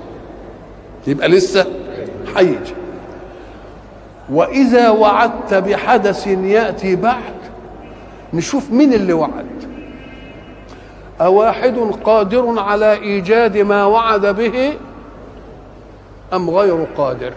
يبقى 1.06 1.28
لسه 1.28 1.66
هيجي. 2.36 2.74
وإذا 4.32 4.90
وعدت 4.90 5.54
بحدث 5.54 6.26
يأتي 6.26 6.96
بعد 6.96 7.34
نشوف 8.34 8.70
مين 8.70 8.92
اللي 8.92 9.12
وعد. 9.12 9.46
أواحد 11.20 11.78
قادر 12.04 12.54
على 12.60 12.92
إيجاد 12.92 13.58
ما 13.58 13.84
وعد 13.84 14.26
به 14.26 14.72
أم 16.34 16.50
غير 16.50 16.86
قادر؟ 16.96 17.32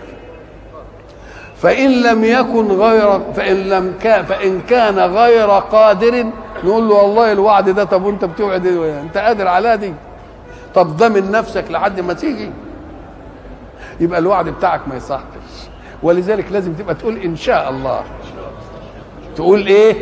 فإن 1.62 2.02
لم 2.02 2.24
يكن 2.24 2.68
غير 2.72 3.20
فإن 3.36 3.56
لم 3.70 3.94
كان 4.02 4.26
فإن 4.26 4.62
كان 4.62 5.00
غير 5.00 5.50
قادر 5.50 6.26
نقول 6.64 6.90
له 6.90 6.96
والله 6.96 7.32
الوعد 7.32 7.70
ده 7.70 7.84
طب 7.84 8.04
وأنت 8.06 8.26
بتوعد 8.26 8.66
إيه؟ 8.66 9.02
أنت 9.02 9.18
قادر 9.18 9.48
على 9.48 9.78
دي؟ 9.78 9.94
طب 10.76 10.98
ضمن 10.98 11.32
نفسك 11.32 11.66
لحد 11.70 12.00
ما 12.00 12.14
تيجي. 12.14 12.50
يبقى 14.00 14.20
الوعد 14.20 14.50
بتاعك 14.50 14.82
ما 14.88 14.96
يصحش. 14.96 15.70
ولذلك 16.04 16.46
لازم 16.52 16.74
تبقى 16.74 16.96
تقول 16.96 17.18
إن 17.18 17.36
شاء 17.36 17.70
الله. 17.70 18.02
تقول 19.36 19.68
إيه؟ 19.68 19.96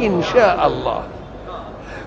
إن 0.00 0.22
شاء 0.22 0.66
الله. 0.66 1.02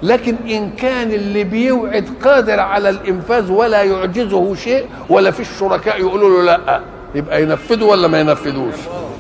لكن 0.04 0.36
إن 0.50 0.70
كان 0.70 1.12
اللي 1.12 1.44
بيوعد 1.44 2.10
قادر 2.24 2.60
على 2.60 2.90
الإنفاذ 2.90 3.52
ولا 3.52 3.84
يعجزه 3.84 4.56
شيء 4.56 4.86
ولا 5.10 5.32
في 5.32 5.40
الشركاء 5.40 6.00
يقولوا 6.00 6.30
له 6.30 6.44
لأ. 6.44 6.82
يبقى 7.16 7.44
ينفذه 7.44 7.84
ولا 7.84 8.08
ما 8.08 8.20
ينفذوش؟ 8.20 8.76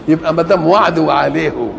يبقى 0.07 0.33
ما 0.33 0.41
دام 0.43 0.67
وعد 0.67 0.99
وعليه 0.99 1.49
هو. 1.49 1.69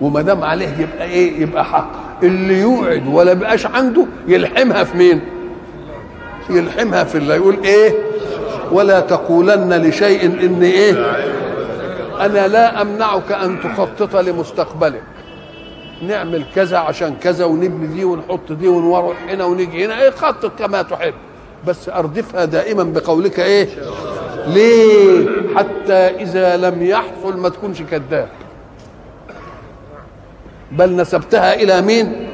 وما 0.00 0.22
دام 0.22 0.44
عليه 0.44 0.78
يبقى 0.78 1.04
إيه؟ 1.08 1.40
يبقى 1.40 1.64
حق. 1.64 1.90
اللي 2.22 2.60
يوعد 2.60 3.06
ولا 3.06 3.32
بقاش 3.32 3.66
عنده 3.66 4.06
يلحمها 4.28 4.84
في 4.84 4.96
مين؟ 4.96 5.20
يلحمها 6.50 7.04
في 7.04 7.18
الله. 7.18 7.34
يقول 7.34 7.56
إيه؟ 7.64 8.05
ولا 8.72 9.00
تقولن 9.00 9.82
لشيء 9.82 10.26
ان 10.26 10.62
إيه؟ 10.62 10.92
أنا 12.20 12.48
لا 12.48 12.82
أمنعك 12.82 13.32
أن 13.32 13.60
تخطط 13.60 14.16
لمستقبلك. 14.16 15.02
نعمل 16.02 16.44
كذا 16.54 16.78
عشان 16.78 17.14
كذا 17.22 17.44
ونبني 17.44 17.86
دي 17.86 18.04
ونحط 18.04 18.52
دي 18.52 18.68
ونروح 18.68 19.16
هنا 19.28 19.44
ونيجي 19.44 19.84
هنا. 19.84 20.02
إيه 20.02 20.10
خطط 20.10 20.58
كما 20.58 20.82
تحب. 20.82 21.14
بس 21.66 21.88
أردفها 21.88 22.44
دائما 22.44 22.82
بقولك 22.82 23.40
إيه؟ 23.40 23.68
ليه؟ 24.46 25.26
حتى 25.56 25.92
إذا 25.92 26.56
لم 26.56 26.82
يحصل 26.82 27.36
ما 27.36 27.48
تكونش 27.48 27.82
كذاب. 27.82 28.28
بل 30.72 30.96
نسبتها 30.96 31.54
إلى 31.54 31.82
مين؟ 31.82 32.28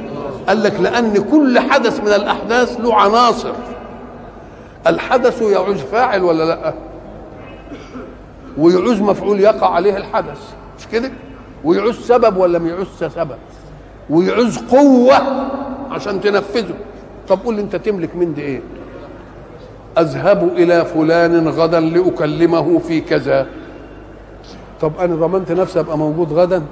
قال 0.49 0.62
لك 0.62 0.81
لأن 0.81 1.25
كل 1.31 1.59
حدث 1.59 2.01
من 2.01 2.09
الأحداث 2.09 2.81
له 2.81 2.95
عناصر. 2.95 3.53
الحدث 4.87 5.42
يعوز 5.42 5.77
فاعل 5.81 6.23
ولا 6.23 6.45
لا؟ 6.45 6.75
ويعوز 8.59 9.01
مفعول 9.01 9.40
يقع 9.40 9.75
عليه 9.75 9.97
الحدث 9.97 10.53
مش 10.79 10.87
كده؟ 10.92 11.11
ويعوز 11.64 12.01
سبب 12.01 12.37
ولا 12.37 12.59
ما 12.59 12.68
يعوز 12.68 12.87
سبب؟ 12.99 13.37
ويعوز 14.11 14.59
قوة 14.59 15.14
عشان 15.90 16.21
تنفذه. 16.21 16.75
طب 17.29 17.38
قول 17.45 17.55
لي 17.55 17.61
انت 17.61 17.77
تملك 17.77 18.16
من 18.16 18.35
دي 18.35 18.42
إيه؟ 18.42 18.61
أذهب 19.99 20.51
إلى 20.57 20.85
فلان 20.85 21.49
غدا 21.49 21.81
لأكلمه 21.81 22.79
في 22.79 23.01
كذا. 23.01 23.47
طب 24.81 24.92
أنا 25.01 25.14
ضمنت 25.14 25.53
نفسي 25.53 25.81
أبقى 25.81 25.99
موجود 25.99 26.33
غدا؟ 26.33 26.62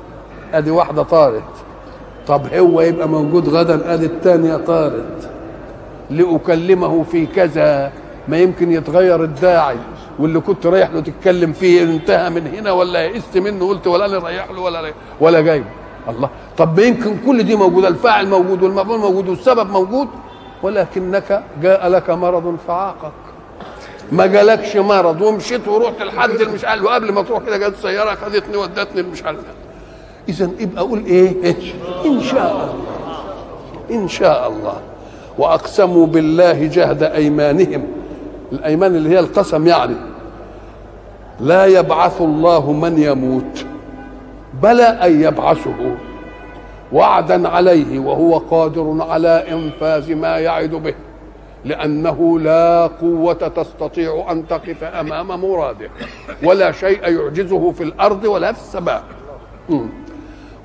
أدي 0.55 0.71
واحدة 0.71 1.03
طارت. 1.03 1.43
طب 2.27 2.55
هو 2.55 2.81
يبقى 2.81 3.09
موجود 3.09 3.49
غدا 3.49 3.95
أدي 3.95 4.07
الثانية 4.07 4.57
طارت. 4.57 5.31
لأكلمه 6.11 7.03
في 7.03 7.27
كذا. 7.27 7.93
ما 8.29 8.39
يمكن 8.39 8.73
يتغير 8.73 9.25
الداعي. 9.25 9.77
واللي 10.19 10.41
كنت 10.41 10.67
رايح 10.67 10.91
له 10.91 11.01
تتكلم 11.01 11.53
فيه 11.53 11.83
انتهى 11.83 12.31
من 12.31 12.47
هنا 12.47 12.73
ولا 12.73 13.05
يئست 13.05 13.39
منه. 13.39 13.69
قلت 13.69 13.87
ولا 13.87 14.07
أنا 14.07 14.19
رايح 14.19 14.51
له 14.51 14.61
ولا 14.61 14.93
ولا 15.21 15.41
جاي. 15.41 15.65
الله. 16.09 16.31
طب 16.59 16.79
يمكن 16.79 17.17
كل 17.27 17.43
دي 17.43 17.57
موجودة. 17.57 17.89
الفاعل 17.89 18.29
موجود 18.29 18.63
والمفعول 18.63 18.99
موجود 18.99 19.29
والسبب 19.29 19.71
موجود. 19.71 20.09
ولكنك 20.63 21.45
جاء 21.63 21.89
لك 21.89 22.11
مرض 22.11 22.57
فعاقك. 22.67 23.13
ما 24.13 24.27
جالكش 24.27 24.77
مرض 24.77 25.21
ومشيت 25.21 25.69
ورحت 25.69 26.03
لحد 26.03 26.31
مش 26.31 26.65
عارف 26.65 26.83
وقبل 26.83 27.13
ما 27.13 27.23
تروح 27.23 27.43
كده 27.43 27.57
جت 27.69 27.77
سيارة 27.77 28.15
خدتني 28.15 28.57
ودتني 28.57 29.03
مش 29.03 29.25
عارف 29.25 29.39
اذا 30.29 30.51
يبقى 30.59 30.83
أقول 30.83 31.05
إيه؟ 31.05 31.57
إن 32.07 32.21
شاء 32.21 32.53
الله. 32.53 32.75
إن 33.91 34.09
شاء 34.09 34.49
الله. 34.49 34.81
وأقسموا 35.41 36.07
بالله 36.07 36.67
جهد 36.67 37.03
أيمانهم. 37.03 37.85
الأيمان 38.53 38.97
اللي 38.97 39.11
هي 39.11 39.19
القسم 39.19 39.67
يعني. 39.67 39.97
لا 41.41 41.67
يبعث 41.67 42.21
الله 42.21 42.73
من 42.73 42.99
يموت 42.99 43.65
بلى 44.63 44.83
أن 44.83 45.23
يبعثه 45.23 45.97
وعدا 46.93 47.49
عليه 47.49 47.99
وهو 47.99 48.39
قادر 48.39 48.97
على 49.11 49.45
إنفاذ 49.53 50.15
ما 50.15 50.39
يعد 50.39 50.71
به 50.71 50.95
لأنه 51.65 52.39
لا 52.39 52.87
قوة 52.87 53.33
تستطيع 53.33 54.27
أن 54.31 54.49
تقف 54.49 54.85
أمام 54.85 55.41
مراده 55.41 55.91
ولا 56.43 56.73
شيء 56.73 57.09
يعجزه 57.09 57.71
في 57.71 57.83
الأرض 57.83 58.25
ولا 58.25 58.53
في 58.53 58.59
السماء. 58.59 59.03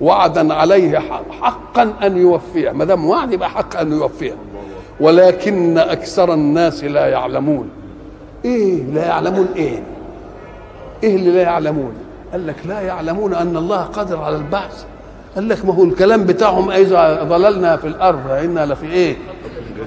وعدا 0.01 0.53
عليه 0.53 0.99
حقا 1.41 1.93
أن 2.03 2.17
يوفيه. 2.17 2.71
ما 2.71 2.85
دام 2.85 3.05
وعد 3.05 3.33
يبقى 3.33 3.49
حق 3.49 3.79
أن 3.79 3.91
يوفيه. 3.91 4.35
ولكن 4.99 5.77
أكثر 5.77 6.33
الناس 6.33 6.83
لا 6.83 7.07
يعلمون. 7.07 7.69
إيه 8.45 8.83
لا 8.83 9.05
يعلمون 9.05 9.47
إيه؟ 9.55 9.83
إيه 11.03 11.15
اللي 11.15 11.31
لا 11.31 11.41
يعلمون؟ 11.41 11.93
قال 12.31 12.47
لك 12.47 12.55
لا 12.65 12.81
يعلمون 12.81 13.33
أن 13.33 13.57
الله 13.57 13.81
قادر 13.81 14.21
على 14.21 14.35
البعث 14.35 14.85
قال 15.35 15.49
لك 15.49 15.65
ما 15.65 15.73
هو 15.73 15.83
الكلام 15.83 16.23
بتاعهم 16.23 16.71
إذا 16.71 17.23
ضللنا 17.23 17.77
في 17.77 17.87
الأرض 17.87 18.29
إنا 18.31 18.65
لفي 18.65 18.85
إيه؟ 18.91 19.15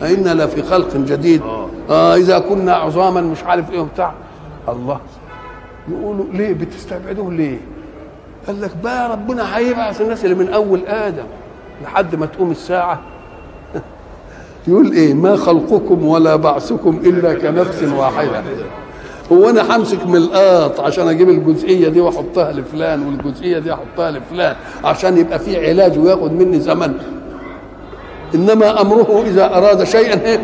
إنا 0.03 0.35
لفي 0.45 0.63
خلق 0.63 0.97
جديد. 0.97 1.43
آه. 1.91 2.17
إذا 2.17 2.39
كنا 2.39 2.75
عظاما 2.75 3.21
مش 3.21 3.45
عارف 3.45 3.71
إيه 3.73 3.81
وبتاع. 3.81 4.13
الله. 4.69 5.01
يقولوا 5.89 6.25
ليه؟ 6.33 6.53
بتستبعدوه 6.55 7.33
ليه؟ 7.33 7.59
قال 8.47 8.61
لك 8.61 8.71
بقى 8.85 9.11
ربنا 9.13 9.57
هيبعث 9.59 10.01
الناس 10.01 10.25
اللي 10.25 10.35
من 10.35 10.49
أول 10.49 10.81
آدم 10.87 11.25
لحد 11.85 12.15
ما 12.15 12.27
تقوم 12.27 12.51
الساعة 12.51 13.01
يقول 14.67 14.93
إيه 14.93 15.15
ما 15.15 15.37
خلقكم 15.37 16.07
ولا 16.07 16.37
بعثكم 16.37 17.01
إلا 17.05 17.35
كنفس 17.35 17.83
واحدة. 17.83 18.43
هو 19.33 19.51
أنا 19.51 19.77
همسك 19.77 20.07
من 20.07 20.17
القاط 20.17 20.81
عشان 20.81 21.09
أجيب 21.09 21.29
الجزئية 21.29 21.89
دي 21.89 22.01
وأحطها 22.01 22.53
لفلان 22.53 23.07
والجزئية 23.07 23.59
دي 23.59 23.73
أحطها 23.73 24.11
لفلان 24.11 24.57
عشان 24.85 25.19
يبقى 25.19 25.39
في 25.39 25.69
علاج 25.69 25.99
وياخد 25.99 26.33
مني 26.33 26.61
زمن. 26.61 26.95
إنما 28.35 28.81
أمره 28.81 29.23
إذا 29.27 29.57
أراد 29.57 29.85
شيئا. 29.85 30.21
إيه 30.27 30.41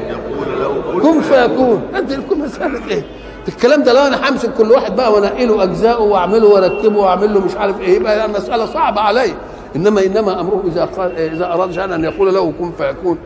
كن 1.02 1.20
فيكون. 1.20 1.82
أنت 1.96 2.12
كل 2.30 2.38
مساله 2.38 2.88
إيه 2.90 3.02
الكلام 3.48 3.82
ده 3.82 3.92
لو 3.92 4.00
أنا 4.00 4.28
همسك 4.28 4.50
كل 4.54 4.70
واحد 4.70 4.96
بقى 4.96 5.12
وأنقله 5.12 5.62
اجزائه 5.62 6.00
وأعمله 6.00 6.48
واركبه 6.48 6.98
وأعمل 7.00 7.34
له 7.34 7.40
مش 7.40 7.56
عارف 7.56 7.80
إيه 7.80 7.96
يبقى 7.96 8.24
المسألة 8.24 8.66
صعبة 8.66 9.00
علي. 9.00 9.34
إنما 9.76 10.06
إنما 10.06 10.40
أمره 10.40 10.62
إذا 10.66 10.84
قال 10.84 11.16
إذا 11.18 11.52
أراد 11.52 11.72
شيئا 11.72 11.94
أن 11.94 12.04
يقول 12.04 12.34
له 12.34 12.52
كن 12.58 12.70
فيكون. 12.78 13.18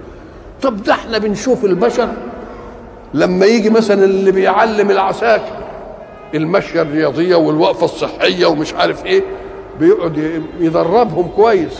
طب 0.62 0.82
ده 0.82 0.92
إحنا 0.92 1.18
بنشوف 1.18 1.64
البشر 1.64 2.09
لما 3.14 3.46
يجي 3.46 3.70
مثلا 3.70 4.04
اللي 4.04 4.30
بيعلم 4.32 4.90
العساكر 4.90 5.52
المشيه 6.34 6.82
الرياضية 6.82 7.36
والوقفة 7.36 7.84
الصحية 7.84 8.46
ومش 8.46 8.74
عارف 8.74 9.06
إيه 9.06 9.22
بيقعد 9.80 10.42
يدربهم 10.61 11.28
كويس. 11.36 11.72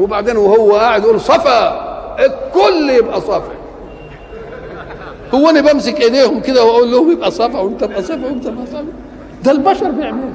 وبعدين 0.00 0.36
وهو 0.36 0.72
قاعد 0.76 1.02
يقول 1.04 1.20
صفا 1.20 1.92
الكل 2.24 2.90
يبقى 2.90 3.20
صفا 3.20 3.52
هو 5.34 5.50
أنا 5.50 5.72
بمسك 5.72 6.00
ايديهم 6.00 6.40
كده 6.40 6.64
وأقول 6.64 6.90
لهم 6.92 7.12
يبقى 7.12 7.30
صفا 7.30 7.58
وأنت 7.60 7.80
تبقى 7.84 8.02
صفا 8.02 8.26
وأنت 8.26 8.44
تبقى 8.44 8.66
صفا. 8.66 8.84
ده 9.44 9.50
البشر 9.52 9.90
بيعملوا. 9.90 10.30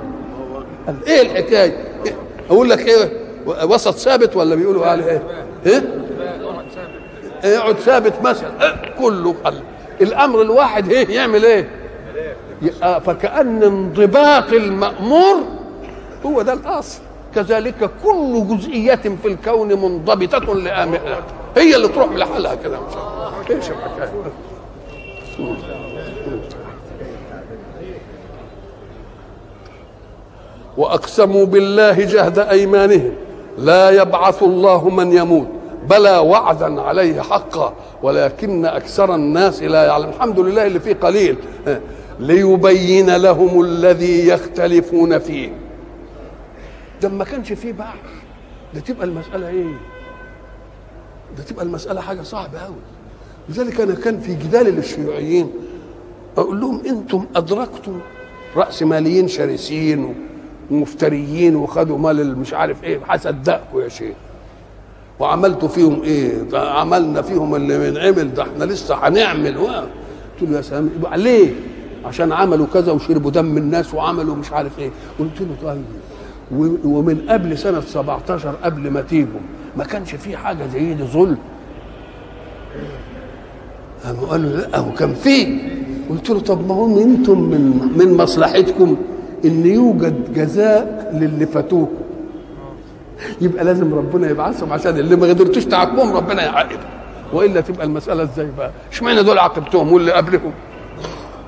إيه 1.07 1.21
الحكاية؟ 1.21 1.77
أقول 2.49 2.69
لك 2.69 2.87
إيه 2.87 3.09
وسط 3.63 3.93
ثابت 3.95 4.35
ولا 4.35 4.55
بيقولوا 4.55 4.85
عليه 4.85 5.05
إيه؟ 5.05 5.21
إيه؟ 5.65 5.83
يقعد 7.47 7.75
ثابت 7.75 8.13
مثلا 8.23 8.75
كله 8.99 9.35
قلب. 9.43 9.63
الأمر 10.01 10.41
الواحد 10.41 10.91
إيه 10.91 11.15
يعمل 11.15 11.45
إيه؟ 11.45 11.69
فكأن 13.05 13.63
انضباط 13.63 14.53
المأمور 14.53 15.35
هو 16.25 16.41
ده 16.41 16.53
الأصل. 16.53 16.99
كذلك 17.35 17.89
كل 18.03 18.47
جزئية 18.49 18.95
في 18.95 19.25
الكون 19.27 19.67
منضبطة 19.67 20.55
لآمرها 20.55 21.23
هي 21.57 21.75
اللي 21.75 21.87
تروح 21.87 22.11
لحالها 22.11 22.55
كده. 22.55 22.79
مش 22.79 23.51
إيش 23.51 23.65
وأقسموا 30.77 31.45
بالله 31.45 31.91
جهد 31.93 32.39
أيمانهم. 32.39 33.13
لا 33.57 33.89
يبعث 33.89 34.43
الله 34.43 34.89
من 34.89 35.11
يموت. 35.13 35.47
بلى 35.89 36.17
وعدا 36.17 36.81
عليه 36.81 37.21
حقا 37.21 37.73
ولكن 38.03 38.65
أكثر 38.65 39.15
الناس 39.15 39.63
لا 39.63 39.85
يعلم. 39.85 40.09
الحمد 40.09 40.39
لله 40.39 40.67
اللي 40.67 40.79
فيه 40.79 40.93
قليل. 40.93 41.38
ليبين 42.19 43.15
لهم 43.15 43.61
الذي 43.61 44.27
يختلفون 44.27 45.19
فيه. 45.19 45.49
ده 47.01 47.09
ما 47.09 47.23
كانش 47.23 47.53
فيه 47.53 47.73
بعث 47.73 47.95
ده 48.73 48.79
تبقى 48.79 49.05
المسألة 49.05 49.47
إيه؟ 49.47 49.73
ده 51.38 51.43
تبقى 51.43 51.65
المسألة 51.65 52.01
حاجة 52.01 52.21
صعبة 52.21 52.59
قوي 52.59 52.75
لذلك 53.49 53.81
أنا 53.81 53.95
كان 53.95 54.19
في 54.19 54.35
جدال 54.35 54.65
للشيوعيين 54.65 55.51
أقول 56.38 56.61
لهم 56.61 56.81
أنتم 56.85 57.25
أدركتم 57.35 57.99
رأسماليين 58.55 59.27
شرسين 59.27 60.15
ومفتريين 60.71 61.55
وخدوا 61.55 61.97
مال 61.97 62.39
مش 62.39 62.53
عارف 62.53 62.83
إيه 62.83 62.99
هصدقكم 63.07 63.79
يا 63.81 63.89
شيخ. 63.89 64.15
وعملتوا 65.20 65.68
فيهم 65.70 66.01
إيه؟ 66.03 66.34
عملنا 66.53 67.22
فيهم 67.22 67.55
اللي 67.55 67.91
بنعمل 67.91 68.34
ده 68.34 68.43
إحنا 68.43 68.63
لسه 68.63 68.95
هنعمل 69.07 69.57
قلت 69.57 70.49
له 70.49 70.57
يا 70.57 70.61
سلام 70.61 70.89
ليه؟ 71.15 71.49
عشان 72.05 72.32
عملوا 72.32 72.65
كذا 72.74 72.91
وشربوا 72.91 73.32
دم 73.32 73.57
الناس 73.57 73.93
وعملوا 73.93 74.36
مش 74.36 74.51
عارف 74.51 74.80
إيه. 74.80 74.89
قلت 75.20 75.41
له 75.41 75.47
طيب 75.63 75.84
ومن 76.86 77.22
قبل 77.30 77.57
سنة 77.57 77.82
17 77.82 78.49
قبل 78.63 78.91
ما 78.91 79.01
تيجوا 79.01 79.39
ما 79.78 79.84
كانش 79.84 80.15
في 80.15 80.38
حاجة 80.38 80.68
زي 80.74 80.93
دي 80.93 81.03
ظلم؟ 81.03 81.38
قام 84.05 84.15
قال 84.15 84.43
له 84.43 84.49
لا 84.49 84.78
هو 84.80 84.91
كان 84.93 85.13
فيه 85.13 85.57
قلت 86.09 86.30
له 86.30 86.39
طب 86.39 86.68
ما 86.68 86.76
هو 86.76 87.01
أنتم 87.01 87.39
من 87.39 87.91
من 87.97 88.18
مصلحتكم 88.18 88.97
إن 89.45 89.65
يوجد 89.65 90.34
جزاء 90.34 91.11
للي 91.22 91.45
فاتوكم. 91.45 91.91
يبقى 93.41 93.63
لازم 93.65 93.93
ربنا 93.93 94.30
يبعثهم 94.30 94.74
عشان 94.74 94.99
اللي 94.99 95.15
ما 95.15 95.28
قدرتوش 95.28 95.65
تعاقبهم 95.65 96.13
ربنا 96.15 96.43
يعاقبهم. 96.45 96.80
وإلا 97.34 97.61
تبقى 97.61 97.86
المسألة 97.86 98.24
إزاي 98.24 98.47
بقى؟ 98.57 98.72
إشمعنى 98.91 99.24
دول 99.24 99.39
عاقبتهم 99.39 99.93
واللي 99.93 100.11
قبلهم 100.11 100.51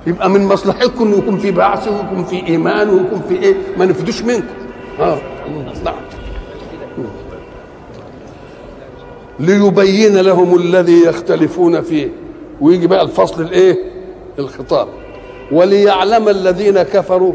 يبقى 0.07 0.29
من 0.29 0.45
مصلحتكم 0.45 1.13
يكون 1.13 1.37
في 1.37 1.51
بعث 1.51 1.87
ويكون 1.87 2.23
في 2.23 2.47
إيمان 2.47 2.89
ويكون 2.89 3.21
في 3.29 3.35
إيه؟ 3.43 3.55
ما 3.77 3.85
نفدوش 3.85 4.21
منكم. 4.21 4.43
آه. 4.99 5.17
نعم. 5.85 5.95
ليبين 9.39 10.17
لهم 10.17 10.55
الذي 10.55 11.01
يختلفون 11.05 11.81
فيه. 11.81 12.09
ويجي 12.61 12.87
بقى 12.87 13.01
الفصل 13.01 13.41
الإيه؟ 13.41 13.77
الخطاب. 14.39 14.87
وليعلم 15.51 16.29
الذين 16.29 16.81
كفروا 16.81 17.33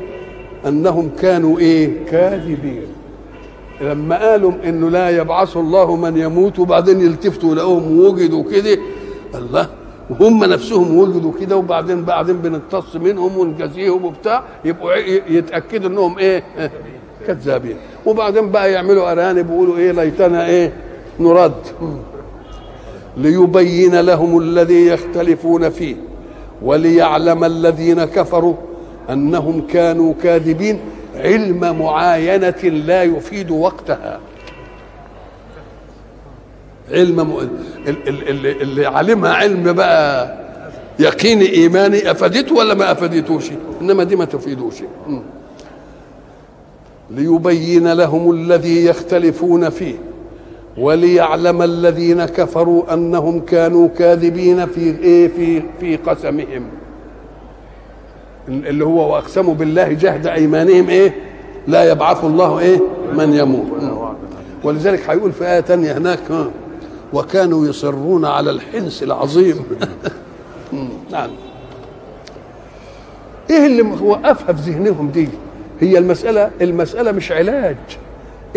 أنهم 0.66 1.10
كانوا 1.20 1.58
إيه؟ 1.58 2.06
كاذبين. 2.06 2.86
لما 3.80 4.30
قالوا 4.30 4.52
إنه 4.64 4.90
لا 4.90 5.10
يبعث 5.10 5.56
الله 5.56 5.96
من 5.96 6.16
يموت 6.16 6.58
وبعدين 6.58 7.00
يلتفتوا 7.00 7.52
يلاقوهم 7.52 7.98
وجدوا 7.98 8.44
كده 8.52 8.78
الله 9.34 9.68
وهم 10.10 10.44
نفسهم 10.44 10.98
وجدوا 10.98 11.32
كده 11.40 11.56
وبعدين 11.56 12.04
بعدين 12.04 12.36
بنقتص 12.36 12.96
منهم 12.96 13.38
ونجازيهم 13.38 14.04
وبتاع 14.04 14.42
يبقوا 14.64 14.94
يتأكدوا 15.28 15.88
إنهم 15.90 16.18
إيه 16.18 16.42
كذابين. 17.26 17.76
وبعدين 18.06 18.50
بقى 18.50 18.72
يعملوا 18.72 19.12
أرانب 19.12 19.50
ويقولوا 19.50 19.76
إيه 19.78 19.92
ليتنا 19.92 20.46
إيه 20.46 20.72
نرد. 21.20 21.52
ليبين 23.16 24.00
لهم 24.00 24.38
الذي 24.38 24.86
يختلفون 24.86 25.68
فيه 25.70 25.96
وليعلم 26.62 27.44
الذين 27.44 28.04
كفروا 28.04 28.54
أنهم 29.10 29.60
كانوا 29.66 30.14
كاذبين. 30.22 30.80
علم 31.16 31.78
معاينة 31.78 32.60
لا 32.62 33.02
يفيد 33.02 33.50
وقتها. 33.50 34.20
علم 36.90 37.16
م... 37.16 37.48
اللي, 38.08 38.52
اللي 38.52 38.86
علمها 38.86 39.32
علم 39.32 39.72
بقى 39.72 40.34
يقيني 40.98 41.52
إيماني 41.52 42.10
أفادته 42.10 42.54
ولا 42.54 42.74
ما 42.74 42.92
أفادتوش؟ 42.92 43.44
إنما 43.82 44.04
دي 44.04 44.16
ما 44.16 44.24
تفيدوش. 44.24 44.74
ليبين 47.10 47.92
لهم 47.92 48.30
الذي 48.30 48.84
يختلفون 48.86 49.70
فيه 49.70 49.94
وليعلم 50.78 51.62
الذين 51.62 52.24
كفروا 52.24 52.94
أنهم 52.94 53.40
كانوا 53.40 53.88
كاذبين 53.88 54.66
في 54.66 54.80
إيه؟ 55.02 55.28
في 55.28 55.62
في 55.80 55.96
قسمهم. 55.96 56.66
اللي 58.48 58.84
هو 58.84 59.12
وأقسموا 59.12 59.54
بالله 59.54 59.92
جهد 59.92 60.26
أيمانهم 60.26 60.88
إيه؟ 60.88 61.14
لا 61.66 61.90
يبعث 61.90 62.24
الله 62.24 62.58
إيه؟ 62.58 62.80
من 63.12 63.34
يموت. 63.34 63.66
ولذلك 64.64 65.10
هيقول 65.10 65.32
في 65.32 65.44
آية 65.44 65.60
تانية 65.60 65.98
هناك 65.98 66.20
وكانوا 67.12 67.66
يصرون 67.66 68.24
على 68.24 68.50
الحنس 68.50 69.02
العظيم. 69.02 69.64
نعم. 71.12 71.30
إيه 73.50 73.66
اللي 73.66 73.82
وقفها 73.82 74.52
في 74.52 74.70
ذهنهم 74.70 75.08
دي؟ 75.08 75.28
هي 75.80 75.98
المسألة 75.98 76.50
المسألة 76.60 77.12
مش 77.12 77.32
علاج. 77.32 77.76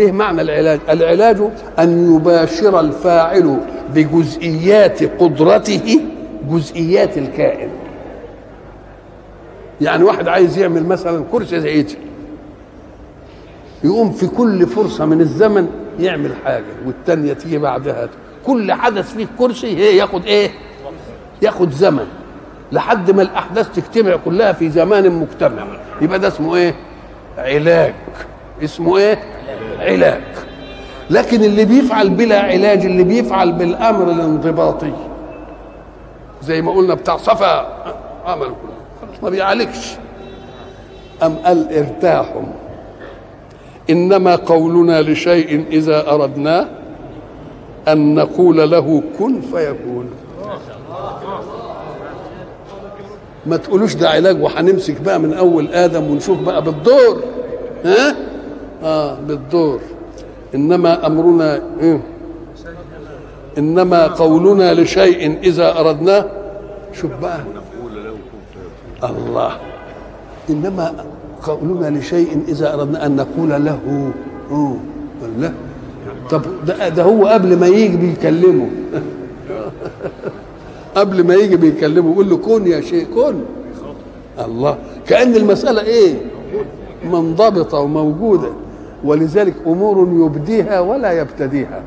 إيه 0.00 0.12
معنى 0.12 0.42
العلاج؟ 0.42 0.80
العلاج 0.88 1.36
أن 1.78 2.14
يباشر 2.14 2.80
الفاعل 2.80 3.56
بجزئيات 3.94 5.02
قدرته 5.02 6.00
جزئيات 6.50 7.18
الكائن. 7.18 7.77
يعني 9.80 10.04
واحد 10.04 10.28
عايز 10.28 10.58
يعمل 10.58 10.86
مثلا 10.86 11.24
كرسي 11.32 11.60
زي 11.60 11.82
دي 11.82 11.96
يقوم 13.84 14.12
في 14.12 14.26
كل 14.26 14.66
فرصة 14.66 15.04
من 15.04 15.20
الزمن 15.20 15.68
يعمل 16.00 16.30
حاجة 16.44 16.64
والتانية 16.86 17.32
تيجي 17.32 17.58
بعدها. 17.58 18.08
كل 18.46 18.72
حدث 18.72 19.14
فيه 19.14 19.26
كرسي 19.38 19.76
هي 19.76 19.96
ياخد 19.96 20.24
إيه؟ 20.24 20.50
ياخد 21.42 21.70
زمن. 21.70 22.06
لحد 22.72 23.10
ما 23.10 23.22
الأحداث 23.22 23.68
تجتمع 23.74 24.16
كلها 24.16 24.52
في 24.52 24.70
زمان 24.70 25.10
مجتمع. 25.12 25.66
يبقى 26.00 26.18
ده 26.18 26.28
اسمه 26.28 26.56
إيه؟ 26.56 26.74
علاج. 27.38 27.94
اسمه 28.64 28.96
إيه؟ 28.96 29.18
علاج. 29.80 30.22
لكن 31.10 31.44
اللي 31.44 31.64
بيفعل 31.64 32.10
بلا 32.10 32.40
علاج 32.42 32.84
اللي 32.84 33.02
بيفعل 33.04 33.52
بالأمر 33.52 34.10
الانضباطي 34.10 34.92
زي 36.42 36.62
ما 36.62 36.72
قلنا 36.72 36.94
بتاع 36.94 37.16
صفا 37.16 37.66
عمل 38.26 38.46
كله. 38.46 38.77
ما 39.22 39.30
بيعالجش. 39.30 39.96
أم 41.22 41.34
قال 41.34 41.72
ارتاحوا. 41.72 42.42
إنما 43.90 44.36
قولنا 44.36 45.02
لشيء 45.02 45.64
إذا 45.70 46.10
اردناه 46.10 46.66
أن 47.88 48.14
نقول 48.14 48.70
له 48.70 49.02
كن 49.18 49.40
فيكون. 49.40 50.10
ما 53.46 53.56
تقولوش 53.56 53.94
ده 53.94 54.10
علاج 54.10 54.42
وهنمسك 54.42 55.00
بقى 55.00 55.20
من 55.20 55.32
أول 55.34 55.68
آدم 55.68 56.10
ونشوف 56.10 56.38
بقى 56.38 56.62
بالدور. 56.62 57.22
ها؟ 57.84 58.16
آه 58.84 59.14
بالدور. 59.20 59.80
إنما 60.54 61.06
أمرنا 61.06 61.62
إيه؟ 61.80 62.00
إنما 63.58 64.06
قولنا 64.06 64.74
لشيء 64.74 65.38
إذا 65.42 65.80
اردناه 65.80 66.24
شوف 66.92 67.10
بقى. 67.22 67.40
الله. 69.04 69.52
إنما 70.50 71.04
قولنا 71.42 71.98
لشيء 71.98 72.42
إذا 72.48 72.74
أردنا 72.74 73.06
أن 73.06 73.16
نقول 73.16 73.64
له. 73.64 74.10
لا 75.38 75.52
طب 76.30 76.42
ده, 76.66 76.88
ده 76.88 77.02
هو 77.02 77.26
قبل 77.26 77.58
ما 77.58 77.66
يجي 77.66 77.96
بيكلمه. 77.96 78.70
قبل 80.96 81.26
ما 81.26 81.34
يجي 81.34 81.56
بيكلمه 81.56 82.12
يقول 82.12 82.30
له 82.30 82.36
كن 82.36 82.66
يا 82.66 82.80
شيء 82.80 83.06
كن. 83.14 83.34
الله. 84.44 84.78
كأن 85.06 85.36
المسألة 85.36 85.82
إيه؟ 85.82 86.14
منضبطة 87.04 87.78
وموجودة. 87.78 88.48
ولذلك 89.04 89.54
أمور 89.66 90.08
يبديها 90.26 90.80
ولا 90.80 91.12
يبتديها. 91.12 91.82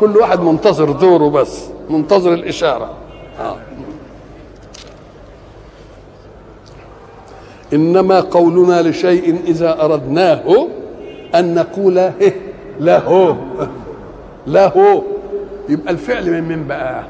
كل 0.00 0.16
واحد 0.16 0.40
منتظر 0.40 0.92
دوره 0.92 1.28
بس 1.30 1.64
منتظر 1.90 2.32
الإشارة. 2.34 2.90
آه. 3.40 3.56
إنما 7.72 8.20
قولنا 8.20 8.82
لشيء 8.82 9.40
إذا 9.46 9.84
أردناه 9.84 10.68
أن 11.34 11.54
نقول 11.54 12.10
له. 12.80 13.36
له. 14.46 15.02
يبقى 15.68 15.92
الفعل 15.92 16.30
من 16.30 16.48
من 16.48 16.66
بقى. 16.66 17.04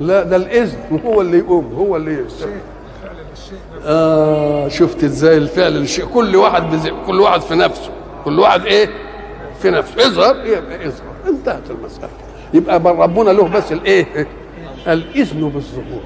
لا 0.00 0.22
ده 0.22 0.36
الإذن. 0.36 1.00
هو 1.06 1.20
اللي 1.20 1.38
يقوم 1.38 1.74
هو 1.78 1.96
اللي 1.96 2.12
يشتغل 2.26 2.50
آه 3.86 4.68
شفت 4.68 5.04
إزاي 5.04 5.36
الفعل 5.36 5.72
للشيء؟ 5.72 6.04
كل 6.04 6.36
واحد 6.36 6.88
كل 7.06 7.20
واحد 7.20 7.40
في 7.40 7.54
نفسه. 7.54 7.90
كل 8.24 8.38
واحد 8.40 8.66
إيه؟ 8.66 8.88
في 9.62 9.70
نفسه. 9.70 10.06
اظهر 10.06 10.36
يبقى 10.46 10.86
اظهر. 10.86 11.14
انتهت 11.28 11.70
المسألة. 11.70 12.08
يبقى 12.54 12.78
ربنا 12.78 13.30
له 13.30 13.48
بس 13.48 13.72
الإيه؟ 13.72 14.26
الإذن 14.86 15.48
بالظهور. 15.48 16.00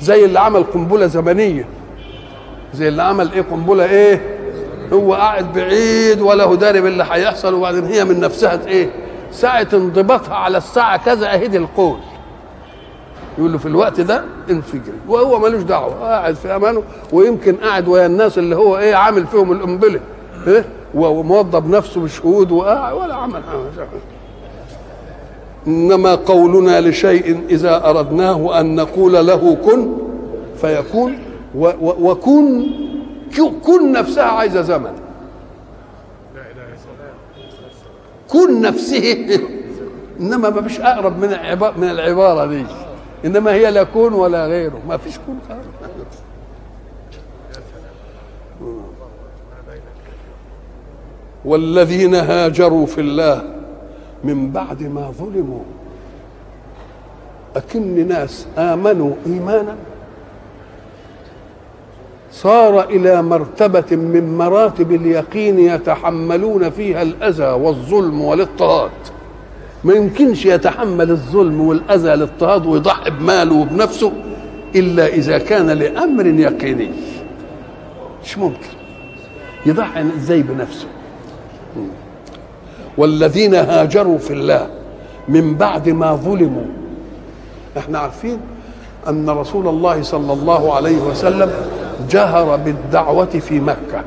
زي 0.00 0.24
اللي 0.24 0.40
عمل 0.40 0.62
قنبلة 0.62 1.06
زمنية. 1.06 1.66
زي 2.74 2.88
اللي 2.88 3.02
عمل 3.02 3.32
إيه 3.32 3.42
قنبلة 3.42 3.84
إيه؟ 3.84 4.38
هو 4.92 5.14
قاعد 5.14 5.52
بعيد 5.52 6.20
ولا 6.20 6.44
هو 6.44 6.54
داري 6.54 6.80
باللي 6.80 7.06
هيحصل 7.10 7.54
وبعدين 7.54 7.84
هي 7.84 8.04
من 8.04 8.20
نفسها 8.20 8.66
إيه؟ 8.66 8.90
ساعة 9.32 9.68
انضباطها 9.72 10.34
على 10.34 10.58
الساعة 10.58 11.04
كذا 11.04 11.34
اهدي 11.34 11.56
القول. 11.56 11.98
يقول 13.38 13.52
له 13.52 13.58
في 13.58 13.66
الوقت 13.66 14.00
ده 14.00 14.24
انفجري 14.50 14.96
وهو 15.08 15.38
ملوش 15.38 15.62
دعوة. 15.62 15.94
قاعد 15.94 16.34
في 16.34 16.56
أمانه. 16.56 16.82
ويمكن 17.12 17.56
قاعد 17.56 17.88
ويا 17.88 18.06
الناس 18.06 18.38
اللي 18.38 18.56
هو 18.56 18.78
إيه 18.78 18.94
عامل 18.94 19.26
فيهم 19.26 19.52
القنبلة. 19.52 20.00
إيه؟ 20.46 20.64
وموظف 20.94 21.66
نفسه 21.66 22.00
بشهود 22.00 22.52
وقاعد 22.52 22.94
ولا 22.94 23.14
عمل 23.14 23.42
حاجة. 23.44 23.88
إنما 25.66 26.14
قولنا 26.14 26.80
لشيء 26.80 27.40
إذا 27.50 27.88
أردناه 27.90 28.60
أن 28.60 28.74
نقول 28.74 29.12
له 29.26 29.54
كن 29.54 29.92
فيكون 30.60 31.18
وكن 31.80 32.66
كن 33.64 33.92
نفسها 33.92 34.24
عايزه 34.24 34.62
زمن. 34.62 34.92
كن 38.28 38.60
نفسه. 38.60 39.28
إنما 40.20 40.50
ما 40.50 40.62
فيش 40.62 40.80
أقرب 40.80 41.18
من 41.18 41.28
من 41.76 41.90
العبارة 41.90 42.46
دي. 42.46 42.64
إنما 43.24 43.52
هي 43.52 43.70
لا 43.70 43.82
كون 43.82 44.12
ولا 44.12 44.46
غيره 44.46 44.80
ما 44.88 44.96
فيش 44.96 45.18
كون 45.26 45.38
والذين 51.44 52.14
هاجروا 52.14 52.86
في 52.86 53.00
الله 53.00 53.59
من 54.24 54.50
بعد 54.50 54.82
ما 54.82 55.10
ظلموا. 55.18 55.62
أكن 57.56 58.08
ناس 58.08 58.46
آمنوا 58.58 59.12
إيمانا. 59.26 59.74
صار 62.32 62.84
إلى 62.84 63.22
مرتبة 63.22 63.96
من 63.96 64.38
مراتب 64.38 64.92
اليقين 64.92 65.58
يتحملون 65.58 66.70
فيها 66.70 67.02
الأذى 67.02 67.44
والظلم 67.44 68.20
والاضطهاد. 68.20 68.90
ما 69.84 69.94
يمكنش 69.94 70.46
يتحمل 70.46 71.10
الظلم 71.10 71.60
والأذى 71.60 72.14
الاضطهاد 72.14 72.66
ويضحي 72.66 73.10
بماله 73.10 73.54
وبنفسه 73.54 74.12
إلا 74.74 75.06
إذا 75.06 75.38
كان 75.38 75.70
لأمر 75.70 76.26
يقيني. 76.26 76.90
مش 78.24 78.38
ممكن. 78.38 78.68
يضحي 79.66 80.02
إزاي 80.16 80.42
بنفسه. 80.42 80.86
والذين 83.00 83.54
هاجروا 83.54 84.18
في 84.18 84.32
الله 84.32 84.66
من 85.28 85.54
بعد 85.54 85.88
ما 85.88 86.14
ظلموا. 86.14 86.66
إحنا 87.78 87.98
عارفين 87.98 88.38
أن 89.08 89.30
رسول 89.30 89.68
الله 89.68 90.02
صلى 90.02 90.32
الله 90.32 90.74
عليه 90.74 90.98
وسلم 90.98 91.52
جهر 92.10 92.56
بالدعوة 92.56 93.24
في 93.24 93.60
مكة. 93.60 94.04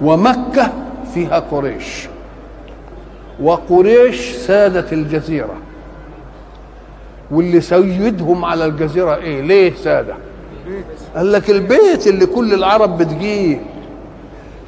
ومكة 0.00 0.72
فيها 1.14 1.38
قريش. 1.38 2.08
وقريش 3.42 4.30
سادة 4.32 4.92
الجزيرة. 4.92 5.54
واللي 7.30 7.60
سيدهم 7.60 8.44
على 8.44 8.64
الجزيرة 8.64 9.16
إيه؟ 9.16 9.40
ليه 9.40 9.74
سادة؟ 9.74 10.14
قال 11.16 11.32
لك 11.32 11.50
البيت 11.50 12.06
اللي 12.06 12.26
كل 12.26 12.54
العرب 12.54 12.98
بتجيه. 12.98 13.60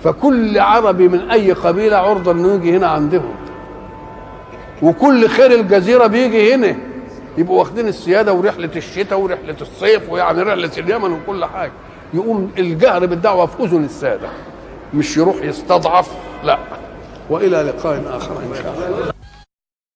فكل 0.04 0.58
عربي 0.58 1.08
من 1.08 1.30
أي 1.30 1.52
قبيلة 1.52 1.96
عرضة 1.96 2.32
إنه 2.32 2.54
يجي 2.54 2.76
هنا 2.76 2.86
عندهم. 2.86 3.34
وكل 4.82 5.28
خير 5.28 5.52
الجزيرة 5.52 6.06
بيجي 6.06 6.54
هنا. 6.54 6.76
يبقوا 7.38 7.58
واخدين 7.58 7.88
السيادة 7.88 8.32
ورحلة 8.32 8.70
الشتاء 8.76 9.20
ورحلة 9.20 9.56
الصيف 9.60 10.10
ويعني 10.10 10.42
رحلة 10.42 10.70
اليمن 10.78 11.12
وكل 11.12 11.44
حاجة. 11.44 11.72
يقوم 12.14 12.50
الجهر 12.58 13.06
بالدعوة 13.06 13.46
في 13.46 13.62
أذن 13.62 13.84
السادة. 13.84 14.28
مش 14.94 15.16
يروح 15.16 15.36
يستضعف 15.42 16.10
لا. 16.44 16.58
وإلى 17.30 17.56
لقاء 17.62 18.02
آخر 18.10 18.36
إن 18.36 18.54
شاء 18.62 18.74
الله. 18.74 19.13